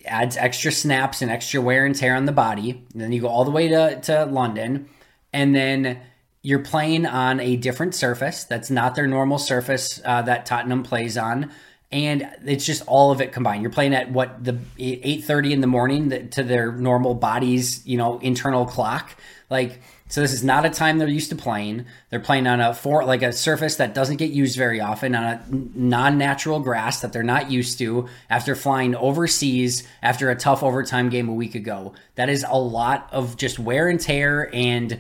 adds 0.06 0.36
extra 0.36 0.72
snaps 0.72 1.22
and 1.22 1.32
extra 1.32 1.62
wear 1.62 1.86
and 1.86 1.96
tear 1.96 2.16
on 2.16 2.26
the 2.26 2.32
body. 2.32 2.84
And 2.92 3.02
then 3.02 3.12
you 3.12 3.22
go 3.22 3.30
all 3.30 3.46
the 3.46 3.52
way 3.52 3.70
to, 3.70 4.02
to 4.02 4.26
London, 4.26 4.90
and 5.32 5.56
then 5.56 6.02
you're 6.42 6.60
playing 6.60 7.06
on 7.06 7.40
a 7.40 7.56
different 7.56 7.94
surface 7.94 8.44
that's 8.44 8.72
not 8.72 8.96
their 8.96 9.08
normal 9.08 9.38
surface 9.38 10.02
uh, 10.04 10.24
that 10.24 10.46
Tottenham 10.46 10.84
plays 10.84 11.18
on 11.18 11.52
and 11.92 12.30
it's 12.46 12.66
just 12.66 12.84
all 12.88 13.12
of 13.12 13.22
it 13.22 13.32
combined. 13.32 13.62
You're 13.62 13.72
playing 13.72 13.94
at 13.94 14.12
what 14.12 14.44
the 14.44 14.54
8:30 14.78 15.52
in 15.52 15.62
the 15.62 15.68
morning 15.68 16.30
to 16.30 16.44
their 16.44 16.72
normal 16.72 17.14
body's 17.14 17.86
you 17.86 17.98
know 17.98 18.20
internal 18.20 18.66
clock. 18.66 19.16
Like 19.50 19.82
so, 20.12 20.20
this 20.20 20.34
is 20.34 20.44
not 20.44 20.66
a 20.66 20.70
time 20.70 20.98
they're 20.98 21.08
used 21.08 21.30
to 21.30 21.38
playing. 21.38 21.86
They're 22.10 22.20
playing 22.20 22.46
on 22.46 22.60
a 22.60 22.74
for 22.74 23.06
like 23.06 23.22
a 23.22 23.32
surface 23.32 23.78
that 23.78 23.94
doesn't 23.94 24.18
get 24.18 24.32
used 24.32 24.58
very 24.58 24.82
often 24.82 25.16
on 25.16 25.24
a 25.24 25.46
non-natural 25.50 26.60
grass 26.60 27.00
that 27.00 27.14
they're 27.14 27.24
not 27.24 27.50
used 27.50 27.78
to 27.80 28.10
after 28.30 28.54
flying 28.54 28.94
overseas 28.94 29.88
after 30.04 30.30
a 30.30 30.36
tough 30.36 30.64
overtime 30.64 31.08
game 31.08 31.30
a 31.30 31.34
week 31.34 31.56
ago. 31.56 31.94
That 32.16 32.28
is 32.28 32.46
a 32.48 32.60
lot 32.60 33.08
of 33.14 33.38
just 33.38 33.58
wear 33.58 33.88
and 33.88 34.02
tear 34.02 34.50
and 34.54 35.00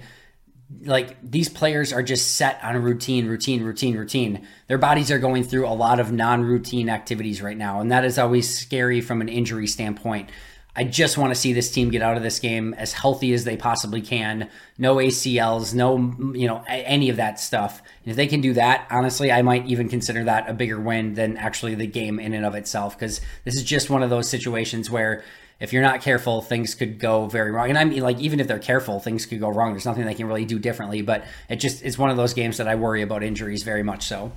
like 0.83 1.17
these 1.21 1.49
players 1.49 1.91
are 1.93 2.03
just 2.03 2.35
set 2.35 2.59
on 2.63 2.81
routine, 2.81 3.27
routine, 3.27 3.63
routine, 3.63 3.97
routine. 3.97 4.47
Their 4.67 4.77
bodies 4.77 5.11
are 5.11 5.19
going 5.19 5.43
through 5.43 5.67
a 5.67 5.69
lot 5.69 5.99
of 5.99 6.11
non 6.11 6.43
routine 6.43 6.89
activities 6.89 7.41
right 7.41 7.57
now. 7.57 7.81
And 7.81 7.91
that 7.91 8.05
is 8.05 8.17
always 8.17 8.57
scary 8.57 9.01
from 9.01 9.21
an 9.21 9.29
injury 9.29 9.67
standpoint. 9.67 10.29
I 10.73 10.85
just 10.85 11.17
want 11.17 11.33
to 11.33 11.39
see 11.39 11.51
this 11.51 11.69
team 11.69 11.89
get 11.89 12.01
out 12.01 12.15
of 12.15 12.23
this 12.23 12.39
game 12.39 12.73
as 12.75 12.93
healthy 12.93 13.33
as 13.33 13.43
they 13.43 13.57
possibly 13.57 14.01
can. 14.01 14.49
No 14.77 14.95
ACLs, 14.95 15.73
no, 15.73 15.97
you 16.33 16.47
know, 16.47 16.63
any 16.67 17.09
of 17.09 17.17
that 17.17 17.41
stuff. 17.41 17.81
And 18.03 18.11
if 18.11 18.15
they 18.15 18.27
can 18.27 18.39
do 18.39 18.53
that, 18.53 18.87
honestly, 18.89 19.33
I 19.33 19.41
might 19.41 19.65
even 19.65 19.89
consider 19.89 20.23
that 20.23 20.49
a 20.49 20.53
bigger 20.53 20.79
win 20.79 21.15
than 21.15 21.35
actually 21.35 21.75
the 21.75 21.87
game 21.87 22.19
in 22.19 22.33
and 22.33 22.45
of 22.45 22.55
itself 22.55 22.97
because 22.97 23.19
this 23.43 23.55
is 23.55 23.63
just 23.63 23.89
one 23.89 24.01
of 24.01 24.09
those 24.09 24.29
situations 24.29 24.89
where 24.89 25.25
if 25.61 25.71
you're 25.71 25.83
not 25.83 26.01
careful, 26.01 26.41
things 26.41 26.73
could 26.73 26.99
go 26.99 27.27
very 27.27 27.51
wrong. 27.51 27.69
And 27.69 27.77
I 27.77 27.85
mean, 27.85 28.01
like, 28.01 28.19
even 28.19 28.39
if 28.39 28.47
they're 28.47 28.59
careful, 28.59 28.99
things 28.99 29.27
could 29.27 29.39
go 29.39 29.47
wrong. 29.47 29.71
There's 29.71 29.85
nothing 29.85 30.05
they 30.05 30.15
can 30.15 30.27
really 30.27 30.43
do 30.43 30.57
differently, 30.57 31.03
but 31.03 31.23
it 31.49 31.57
just 31.57 31.83
is 31.83 31.99
one 31.99 32.09
of 32.09 32.17
those 32.17 32.33
games 32.33 32.57
that 32.57 32.67
I 32.67 32.73
worry 32.73 33.03
about 33.03 33.23
injuries 33.23 33.61
very 33.61 33.83
much 33.83 34.07
so. 34.07 34.31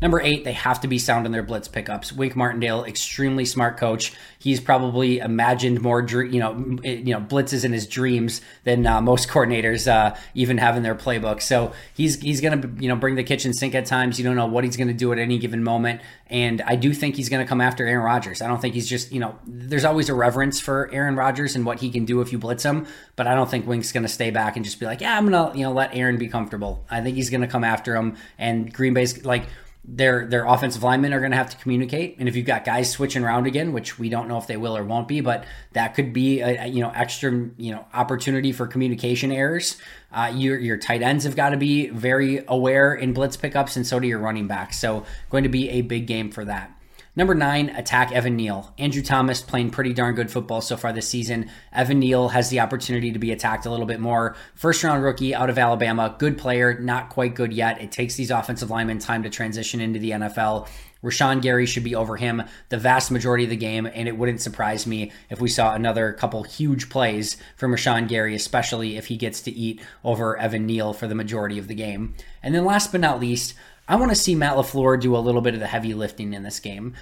Number 0.00 0.20
eight, 0.20 0.44
they 0.44 0.52
have 0.52 0.80
to 0.82 0.88
be 0.88 0.96
sound 0.96 1.26
in 1.26 1.32
their 1.32 1.42
blitz 1.42 1.66
pickups. 1.66 2.12
Wink 2.12 2.36
Martindale, 2.36 2.84
extremely 2.84 3.44
smart 3.44 3.76
coach. 3.76 4.12
He's 4.38 4.60
probably 4.60 5.18
imagined 5.18 5.80
more, 5.80 6.00
you 6.02 6.38
know, 6.38 6.78
you 6.84 7.12
know, 7.12 7.20
blitzes 7.20 7.64
in 7.64 7.72
his 7.72 7.84
dreams 7.84 8.40
than 8.62 8.86
uh, 8.86 9.00
most 9.00 9.28
coordinators 9.28 9.90
uh, 9.90 10.16
even 10.34 10.58
have 10.58 10.76
in 10.76 10.84
their 10.84 10.94
playbook. 10.94 11.42
So 11.42 11.72
he's 11.94 12.20
he's 12.20 12.40
gonna, 12.40 12.70
you 12.78 12.88
know, 12.88 12.94
bring 12.94 13.16
the 13.16 13.24
kitchen 13.24 13.52
sink 13.52 13.74
at 13.74 13.86
times. 13.86 14.20
You 14.20 14.24
don't 14.24 14.36
know 14.36 14.46
what 14.46 14.62
he's 14.62 14.76
gonna 14.76 14.92
do 14.92 15.12
at 15.12 15.18
any 15.18 15.36
given 15.36 15.64
moment, 15.64 16.00
and 16.28 16.62
I 16.62 16.76
do 16.76 16.94
think 16.94 17.16
he's 17.16 17.28
gonna 17.28 17.46
come 17.46 17.60
after 17.60 17.84
Aaron 17.84 18.04
Rodgers. 18.04 18.40
I 18.40 18.46
don't 18.46 18.62
think 18.62 18.74
he's 18.74 18.88
just, 18.88 19.10
you 19.10 19.18
know, 19.18 19.36
there's 19.48 19.84
always 19.84 20.08
a 20.08 20.14
reverence 20.14 20.60
for 20.60 20.88
Aaron 20.92 21.16
Rodgers 21.16 21.56
and 21.56 21.66
what 21.66 21.80
he 21.80 21.90
can 21.90 22.04
do 22.04 22.20
if 22.20 22.30
you 22.30 22.38
blitz 22.38 22.62
him, 22.62 22.86
but 23.16 23.26
I 23.26 23.34
don't 23.34 23.50
think 23.50 23.66
Wink's 23.66 23.90
gonna 23.90 24.06
stay 24.06 24.30
back 24.30 24.54
and 24.54 24.64
just 24.64 24.78
be 24.78 24.86
like, 24.86 25.00
yeah, 25.00 25.18
I'm 25.18 25.28
gonna, 25.28 25.56
you 25.56 25.64
know, 25.64 25.72
let 25.72 25.92
Aaron 25.92 26.18
be 26.18 26.28
comfortable. 26.28 26.84
I 26.88 27.00
think 27.00 27.16
he's 27.16 27.30
gonna 27.30 27.48
come 27.48 27.64
after 27.64 27.96
him, 27.96 28.16
and 28.38 28.72
Green 28.72 28.94
Bay's 28.94 29.24
like 29.24 29.48
their 29.90 30.26
their 30.26 30.44
offensive 30.44 30.82
linemen 30.82 31.14
are 31.14 31.18
going 31.18 31.30
to 31.30 31.36
have 31.36 31.48
to 31.48 31.56
communicate. 31.56 32.16
And 32.18 32.28
if 32.28 32.36
you've 32.36 32.46
got 32.46 32.64
guys 32.64 32.90
switching 32.90 33.24
around 33.24 33.46
again, 33.46 33.72
which 33.72 33.98
we 33.98 34.10
don't 34.10 34.28
know 34.28 34.36
if 34.36 34.46
they 34.46 34.58
will 34.58 34.76
or 34.76 34.84
won't 34.84 35.08
be, 35.08 35.22
but 35.22 35.44
that 35.72 35.94
could 35.94 36.12
be 36.12 36.40
a, 36.40 36.66
you 36.66 36.80
know 36.82 36.92
extra 36.94 37.32
you 37.56 37.72
know 37.72 37.86
opportunity 37.94 38.52
for 38.52 38.66
communication 38.66 39.32
errors. 39.32 39.78
Uh, 40.12 40.30
your 40.34 40.58
your 40.58 40.76
tight 40.76 41.00
ends 41.00 41.24
have 41.24 41.36
got 41.36 41.50
to 41.50 41.56
be 41.56 41.88
very 41.88 42.44
aware 42.48 42.94
in 42.94 43.14
blitz 43.14 43.36
pickups, 43.36 43.76
and 43.76 43.86
so 43.86 43.98
do 43.98 44.06
your 44.06 44.18
running 44.18 44.46
backs. 44.46 44.78
So 44.78 45.06
going 45.30 45.44
to 45.44 45.48
be 45.48 45.70
a 45.70 45.80
big 45.80 46.06
game 46.06 46.30
for 46.30 46.44
that. 46.44 46.77
Number 47.18 47.34
nine, 47.34 47.70
attack 47.70 48.12
Evan 48.12 48.36
Neal. 48.36 48.72
Andrew 48.78 49.02
Thomas 49.02 49.42
playing 49.42 49.70
pretty 49.70 49.92
darn 49.92 50.14
good 50.14 50.30
football 50.30 50.60
so 50.60 50.76
far 50.76 50.92
this 50.92 51.08
season. 51.08 51.50
Evan 51.72 51.98
Neal 51.98 52.28
has 52.28 52.48
the 52.48 52.60
opportunity 52.60 53.10
to 53.10 53.18
be 53.18 53.32
attacked 53.32 53.66
a 53.66 53.70
little 53.72 53.86
bit 53.86 53.98
more. 53.98 54.36
First 54.54 54.84
round 54.84 55.02
rookie 55.02 55.34
out 55.34 55.50
of 55.50 55.58
Alabama, 55.58 56.14
good 56.16 56.38
player, 56.38 56.78
not 56.78 57.08
quite 57.08 57.34
good 57.34 57.52
yet. 57.52 57.82
It 57.82 57.90
takes 57.90 58.14
these 58.14 58.30
offensive 58.30 58.70
linemen 58.70 59.00
time 59.00 59.24
to 59.24 59.30
transition 59.30 59.80
into 59.80 59.98
the 59.98 60.12
NFL. 60.12 60.68
Rashan 61.02 61.42
Gary 61.42 61.66
should 61.66 61.82
be 61.82 61.96
over 61.96 62.16
him 62.16 62.44
the 62.68 62.78
vast 62.78 63.10
majority 63.10 63.42
of 63.42 63.50
the 63.50 63.56
game, 63.56 63.86
and 63.92 64.06
it 64.06 64.16
wouldn't 64.16 64.40
surprise 64.40 64.86
me 64.86 65.10
if 65.28 65.40
we 65.40 65.48
saw 65.48 65.74
another 65.74 66.12
couple 66.12 66.44
huge 66.44 66.88
plays 66.88 67.36
from 67.56 67.72
Rashan 67.72 68.06
Gary, 68.06 68.36
especially 68.36 68.96
if 68.96 69.06
he 69.06 69.16
gets 69.16 69.40
to 69.42 69.50
eat 69.50 69.80
over 70.04 70.36
Evan 70.36 70.66
Neal 70.66 70.92
for 70.92 71.08
the 71.08 71.16
majority 71.16 71.58
of 71.58 71.66
the 71.66 71.74
game. 71.74 72.14
And 72.44 72.54
then 72.54 72.64
last 72.64 72.92
but 72.92 73.00
not 73.00 73.18
least, 73.18 73.54
I 73.88 73.96
want 73.96 74.10
to 74.10 74.16
see 74.16 74.34
Matt 74.34 74.56
LaFleur 74.56 75.00
do 75.00 75.16
a 75.16 75.18
little 75.18 75.40
bit 75.40 75.54
of 75.54 75.60
the 75.60 75.66
heavy 75.66 75.94
lifting 75.94 76.34
in 76.34 76.42
this 76.42 76.60
game. 76.60 76.94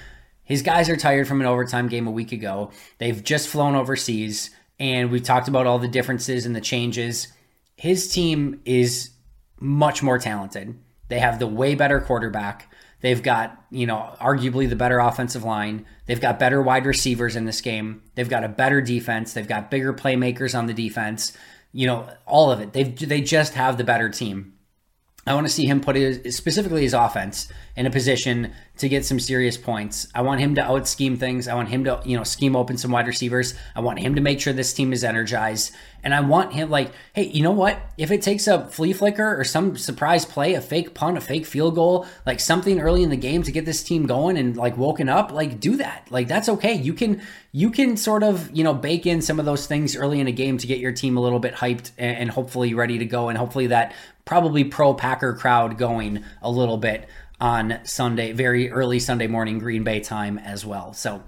His 0.44 0.62
guys 0.62 0.88
are 0.88 0.96
tired 0.96 1.26
from 1.26 1.40
an 1.40 1.46
overtime 1.48 1.88
game 1.88 2.06
a 2.06 2.12
week 2.12 2.30
ago. 2.30 2.70
They've 2.98 3.22
just 3.22 3.48
flown 3.48 3.74
overseas, 3.74 4.50
and 4.78 5.10
we've 5.10 5.24
talked 5.24 5.48
about 5.48 5.66
all 5.66 5.80
the 5.80 5.88
differences 5.88 6.46
and 6.46 6.54
the 6.54 6.60
changes. 6.60 7.28
His 7.74 8.10
team 8.12 8.60
is 8.64 9.10
much 9.58 10.04
more 10.04 10.18
talented. 10.18 10.78
They 11.08 11.18
have 11.18 11.40
the 11.40 11.48
way 11.48 11.74
better 11.74 12.00
quarterback. 12.00 12.72
They've 13.00 13.22
got, 13.22 13.64
you 13.70 13.86
know, 13.86 14.14
arguably 14.20 14.68
the 14.68 14.76
better 14.76 15.00
offensive 15.00 15.44
line. 15.44 15.84
They've 16.06 16.20
got 16.20 16.38
better 16.38 16.62
wide 16.62 16.86
receivers 16.86 17.34
in 17.34 17.44
this 17.44 17.60
game. 17.60 18.02
They've 18.14 18.28
got 18.28 18.44
a 18.44 18.48
better 18.48 18.80
defense. 18.80 19.32
They've 19.32 19.46
got 19.46 19.70
bigger 19.70 19.92
playmakers 19.92 20.56
on 20.56 20.66
the 20.66 20.74
defense. 20.74 21.36
You 21.72 21.88
know, 21.88 22.08
all 22.24 22.50
of 22.50 22.60
it. 22.60 22.72
They 22.72 22.84
they 22.84 23.20
just 23.20 23.54
have 23.54 23.76
the 23.76 23.84
better 23.84 24.08
team. 24.08 24.55
I 25.26 25.34
want 25.34 25.46
to 25.46 25.52
see 25.52 25.66
him 25.66 25.80
put 25.80 25.96
his, 25.96 26.36
specifically 26.36 26.82
his 26.82 26.94
offense 26.94 27.48
in 27.76 27.86
a 27.86 27.90
position 27.90 28.52
to 28.78 28.88
get 28.88 29.04
some 29.04 29.18
serious 29.18 29.56
points. 29.56 30.08
I 30.14 30.22
want 30.22 30.40
him 30.40 30.54
to 30.56 30.62
out 30.62 30.86
scheme 30.86 31.16
things. 31.16 31.48
I 31.48 31.54
want 31.54 31.68
him 31.68 31.84
to, 31.84 32.00
you 32.04 32.16
know, 32.16 32.24
scheme 32.24 32.54
open 32.54 32.76
some 32.76 32.90
wide 32.90 33.06
receivers. 33.06 33.54
I 33.74 33.80
want 33.80 33.98
him 33.98 34.14
to 34.16 34.20
make 34.20 34.40
sure 34.40 34.52
this 34.52 34.72
team 34.74 34.92
is 34.92 35.02
energized. 35.02 35.72
And 36.04 36.14
I 36.14 36.20
want 36.20 36.52
him 36.52 36.70
like, 36.70 36.92
hey, 37.14 37.24
you 37.24 37.42
know 37.42 37.52
what? 37.52 37.80
If 37.96 38.10
it 38.10 38.22
takes 38.22 38.46
a 38.46 38.66
flea 38.68 38.92
flicker 38.92 39.40
or 39.40 39.44
some 39.44 39.76
surprise 39.76 40.24
play, 40.24 40.54
a 40.54 40.60
fake 40.60 40.94
punt, 40.94 41.18
a 41.18 41.20
fake 41.20 41.46
field 41.46 41.74
goal, 41.74 42.06
like 42.24 42.38
something 42.38 42.78
early 42.80 43.02
in 43.02 43.10
the 43.10 43.16
game 43.16 43.42
to 43.42 43.50
get 43.50 43.64
this 43.64 43.82
team 43.82 44.06
going 44.06 44.36
and 44.36 44.56
like 44.56 44.76
woken 44.76 45.08
up, 45.08 45.32
like 45.32 45.58
do 45.58 45.76
that. 45.78 46.06
Like 46.10 46.28
that's 46.28 46.48
okay. 46.48 46.74
You 46.74 46.92
can 46.92 47.22
you 47.50 47.70
can 47.70 47.96
sort 47.96 48.22
of, 48.22 48.54
you 48.54 48.62
know, 48.62 48.74
bake 48.74 49.06
in 49.06 49.22
some 49.22 49.40
of 49.40 49.46
those 49.46 49.66
things 49.66 49.96
early 49.96 50.20
in 50.20 50.26
a 50.26 50.32
game 50.32 50.58
to 50.58 50.66
get 50.66 50.78
your 50.78 50.92
team 50.92 51.16
a 51.16 51.20
little 51.20 51.40
bit 51.40 51.54
hyped 51.54 51.90
and, 51.96 52.16
and 52.18 52.30
hopefully 52.30 52.74
ready 52.74 52.98
to 52.98 53.06
go 53.06 53.28
and 53.28 53.38
hopefully 53.38 53.68
that 53.68 53.94
probably 54.26 54.64
pro 54.64 54.92
Packer 54.92 55.32
crowd 55.32 55.78
going 55.78 56.22
a 56.42 56.50
little 56.50 56.76
bit 56.76 57.08
on 57.40 57.80
Sunday, 57.84 58.32
very 58.32 58.70
early 58.70 58.98
Sunday 58.98 59.26
morning 59.26 59.58
Green 59.58 59.84
Bay 59.84 60.00
time 60.00 60.38
as 60.38 60.64
well. 60.64 60.92
So, 60.92 61.22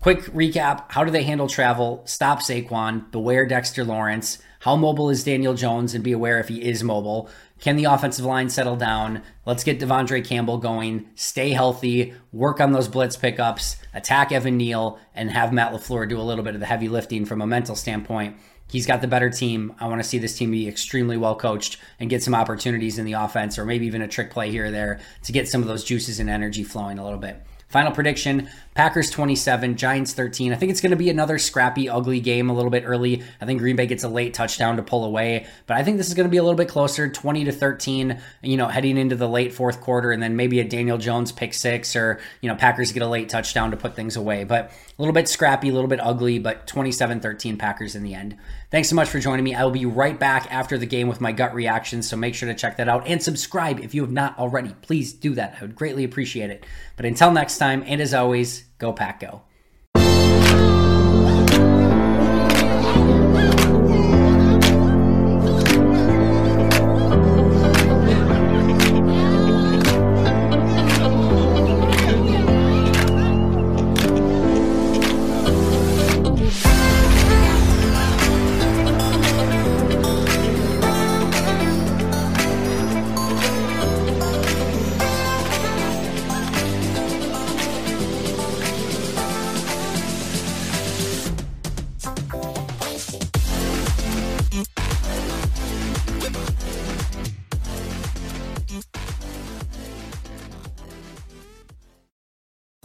quick 0.00 0.20
recap 0.26 0.84
how 0.88 1.04
do 1.04 1.10
they 1.10 1.22
handle 1.22 1.48
travel? 1.48 2.02
Stop 2.04 2.40
Saquon, 2.40 3.10
beware 3.10 3.46
Dexter 3.46 3.84
Lawrence. 3.84 4.38
How 4.60 4.74
mobile 4.74 5.10
is 5.10 5.22
Daniel 5.22 5.54
Jones? 5.54 5.94
And 5.94 6.02
be 6.02 6.12
aware 6.12 6.40
if 6.40 6.48
he 6.48 6.62
is 6.62 6.82
mobile. 6.82 7.30
Can 7.60 7.76
the 7.76 7.84
offensive 7.84 8.24
line 8.24 8.50
settle 8.50 8.76
down? 8.76 9.22
Let's 9.44 9.64
get 9.64 9.78
De'Vondre 9.78 10.24
Campbell 10.24 10.58
going. 10.58 11.08
Stay 11.14 11.50
healthy. 11.50 12.14
Work 12.32 12.60
on 12.60 12.72
those 12.72 12.88
blitz 12.88 13.16
pickups. 13.16 13.76
Attack 13.94 14.32
Evan 14.32 14.56
Neal 14.56 14.98
and 15.14 15.30
have 15.30 15.52
Matt 15.52 15.72
LaFleur 15.72 16.08
do 16.08 16.20
a 16.20 16.22
little 16.22 16.44
bit 16.44 16.54
of 16.54 16.60
the 16.60 16.66
heavy 16.66 16.88
lifting 16.88 17.24
from 17.24 17.40
a 17.40 17.46
mental 17.46 17.76
standpoint 17.76 18.36
He's 18.68 18.86
got 18.86 19.00
the 19.00 19.06
better 19.06 19.30
team. 19.30 19.74
I 19.78 19.86
want 19.86 20.02
to 20.02 20.08
see 20.08 20.18
this 20.18 20.36
team 20.36 20.50
be 20.50 20.68
extremely 20.68 21.16
well 21.16 21.36
coached 21.36 21.78
and 22.00 22.10
get 22.10 22.22
some 22.22 22.34
opportunities 22.34 22.98
in 22.98 23.04
the 23.04 23.12
offense 23.12 23.58
or 23.58 23.64
maybe 23.64 23.86
even 23.86 24.02
a 24.02 24.08
trick 24.08 24.30
play 24.30 24.50
here 24.50 24.66
or 24.66 24.70
there 24.70 25.00
to 25.22 25.32
get 25.32 25.48
some 25.48 25.62
of 25.62 25.68
those 25.68 25.84
juices 25.84 26.18
and 26.18 26.28
energy 26.28 26.64
flowing 26.64 26.98
a 26.98 27.04
little 27.04 27.18
bit. 27.18 27.40
Final 27.68 27.92
prediction 27.92 28.48
Packers 28.76 29.10
27, 29.10 29.76
Giants 29.76 30.12
13. 30.12 30.52
I 30.52 30.56
think 30.56 30.70
it's 30.70 30.82
going 30.82 30.90
to 30.90 30.96
be 30.96 31.08
another 31.08 31.38
scrappy, 31.38 31.88
ugly 31.88 32.20
game 32.20 32.50
a 32.50 32.52
little 32.52 32.70
bit 32.70 32.84
early. 32.84 33.22
I 33.40 33.46
think 33.46 33.58
Green 33.58 33.74
Bay 33.74 33.86
gets 33.86 34.04
a 34.04 34.08
late 34.08 34.34
touchdown 34.34 34.76
to 34.76 34.82
pull 34.82 35.02
away, 35.02 35.46
but 35.66 35.78
I 35.78 35.82
think 35.82 35.96
this 35.96 36.08
is 36.08 36.14
going 36.14 36.28
to 36.28 36.30
be 36.30 36.36
a 36.36 36.42
little 36.42 36.58
bit 36.58 36.68
closer 36.68 37.08
20 37.08 37.44
to 37.44 37.52
13, 37.52 38.20
you 38.42 38.58
know, 38.58 38.68
heading 38.68 38.98
into 38.98 39.16
the 39.16 39.28
late 39.28 39.54
fourth 39.54 39.80
quarter, 39.80 40.12
and 40.12 40.22
then 40.22 40.36
maybe 40.36 40.60
a 40.60 40.64
Daniel 40.64 40.98
Jones 40.98 41.32
pick 41.32 41.54
six 41.54 41.96
or, 41.96 42.20
you 42.42 42.50
know, 42.50 42.54
Packers 42.54 42.92
get 42.92 43.02
a 43.02 43.08
late 43.08 43.30
touchdown 43.30 43.70
to 43.70 43.78
put 43.78 43.96
things 43.96 44.14
away. 44.14 44.44
But 44.44 44.66
a 44.66 45.02
little 45.02 45.14
bit 45.14 45.26
scrappy, 45.26 45.70
a 45.70 45.72
little 45.72 45.88
bit 45.88 46.00
ugly, 46.02 46.38
but 46.38 46.66
27 46.66 47.20
13 47.20 47.56
Packers 47.56 47.96
in 47.96 48.02
the 48.02 48.14
end. 48.14 48.36
Thanks 48.76 48.90
so 48.90 48.94
much 48.94 49.08
for 49.08 49.18
joining 49.18 49.42
me. 49.42 49.54
I 49.54 49.64
will 49.64 49.70
be 49.70 49.86
right 49.86 50.20
back 50.20 50.52
after 50.52 50.76
the 50.76 50.84
game 50.84 51.08
with 51.08 51.18
my 51.18 51.32
gut 51.32 51.54
reactions, 51.54 52.06
so 52.06 52.14
make 52.14 52.34
sure 52.34 52.46
to 52.46 52.54
check 52.54 52.76
that 52.76 52.90
out 52.90 53.08
and 53.08 53.22
subscribe 53.22 53.80
if 53.80 53.94
you 53.94 54.02
have 54.02 54.12
not 54.12 54.38
already. 54.38 54.74
Please 54.82 55.14
do 55.14 55.34
that. 55.34 55.56
I 55.58 55.62
would 55.62 55.74
greatly 55.74 56.04
appreciate 56.04 56.50
it. 56.50 56.66
But 56.94 57.06
until 57.06 57.32
next 57.32 57.56
time, 57.56 57.82
and 57.86 58.02
as 58.02 58.12
always, 58.12 58.64
go 58.76 58.92
Pack 58.92 59.20
Go. 59.20 59.40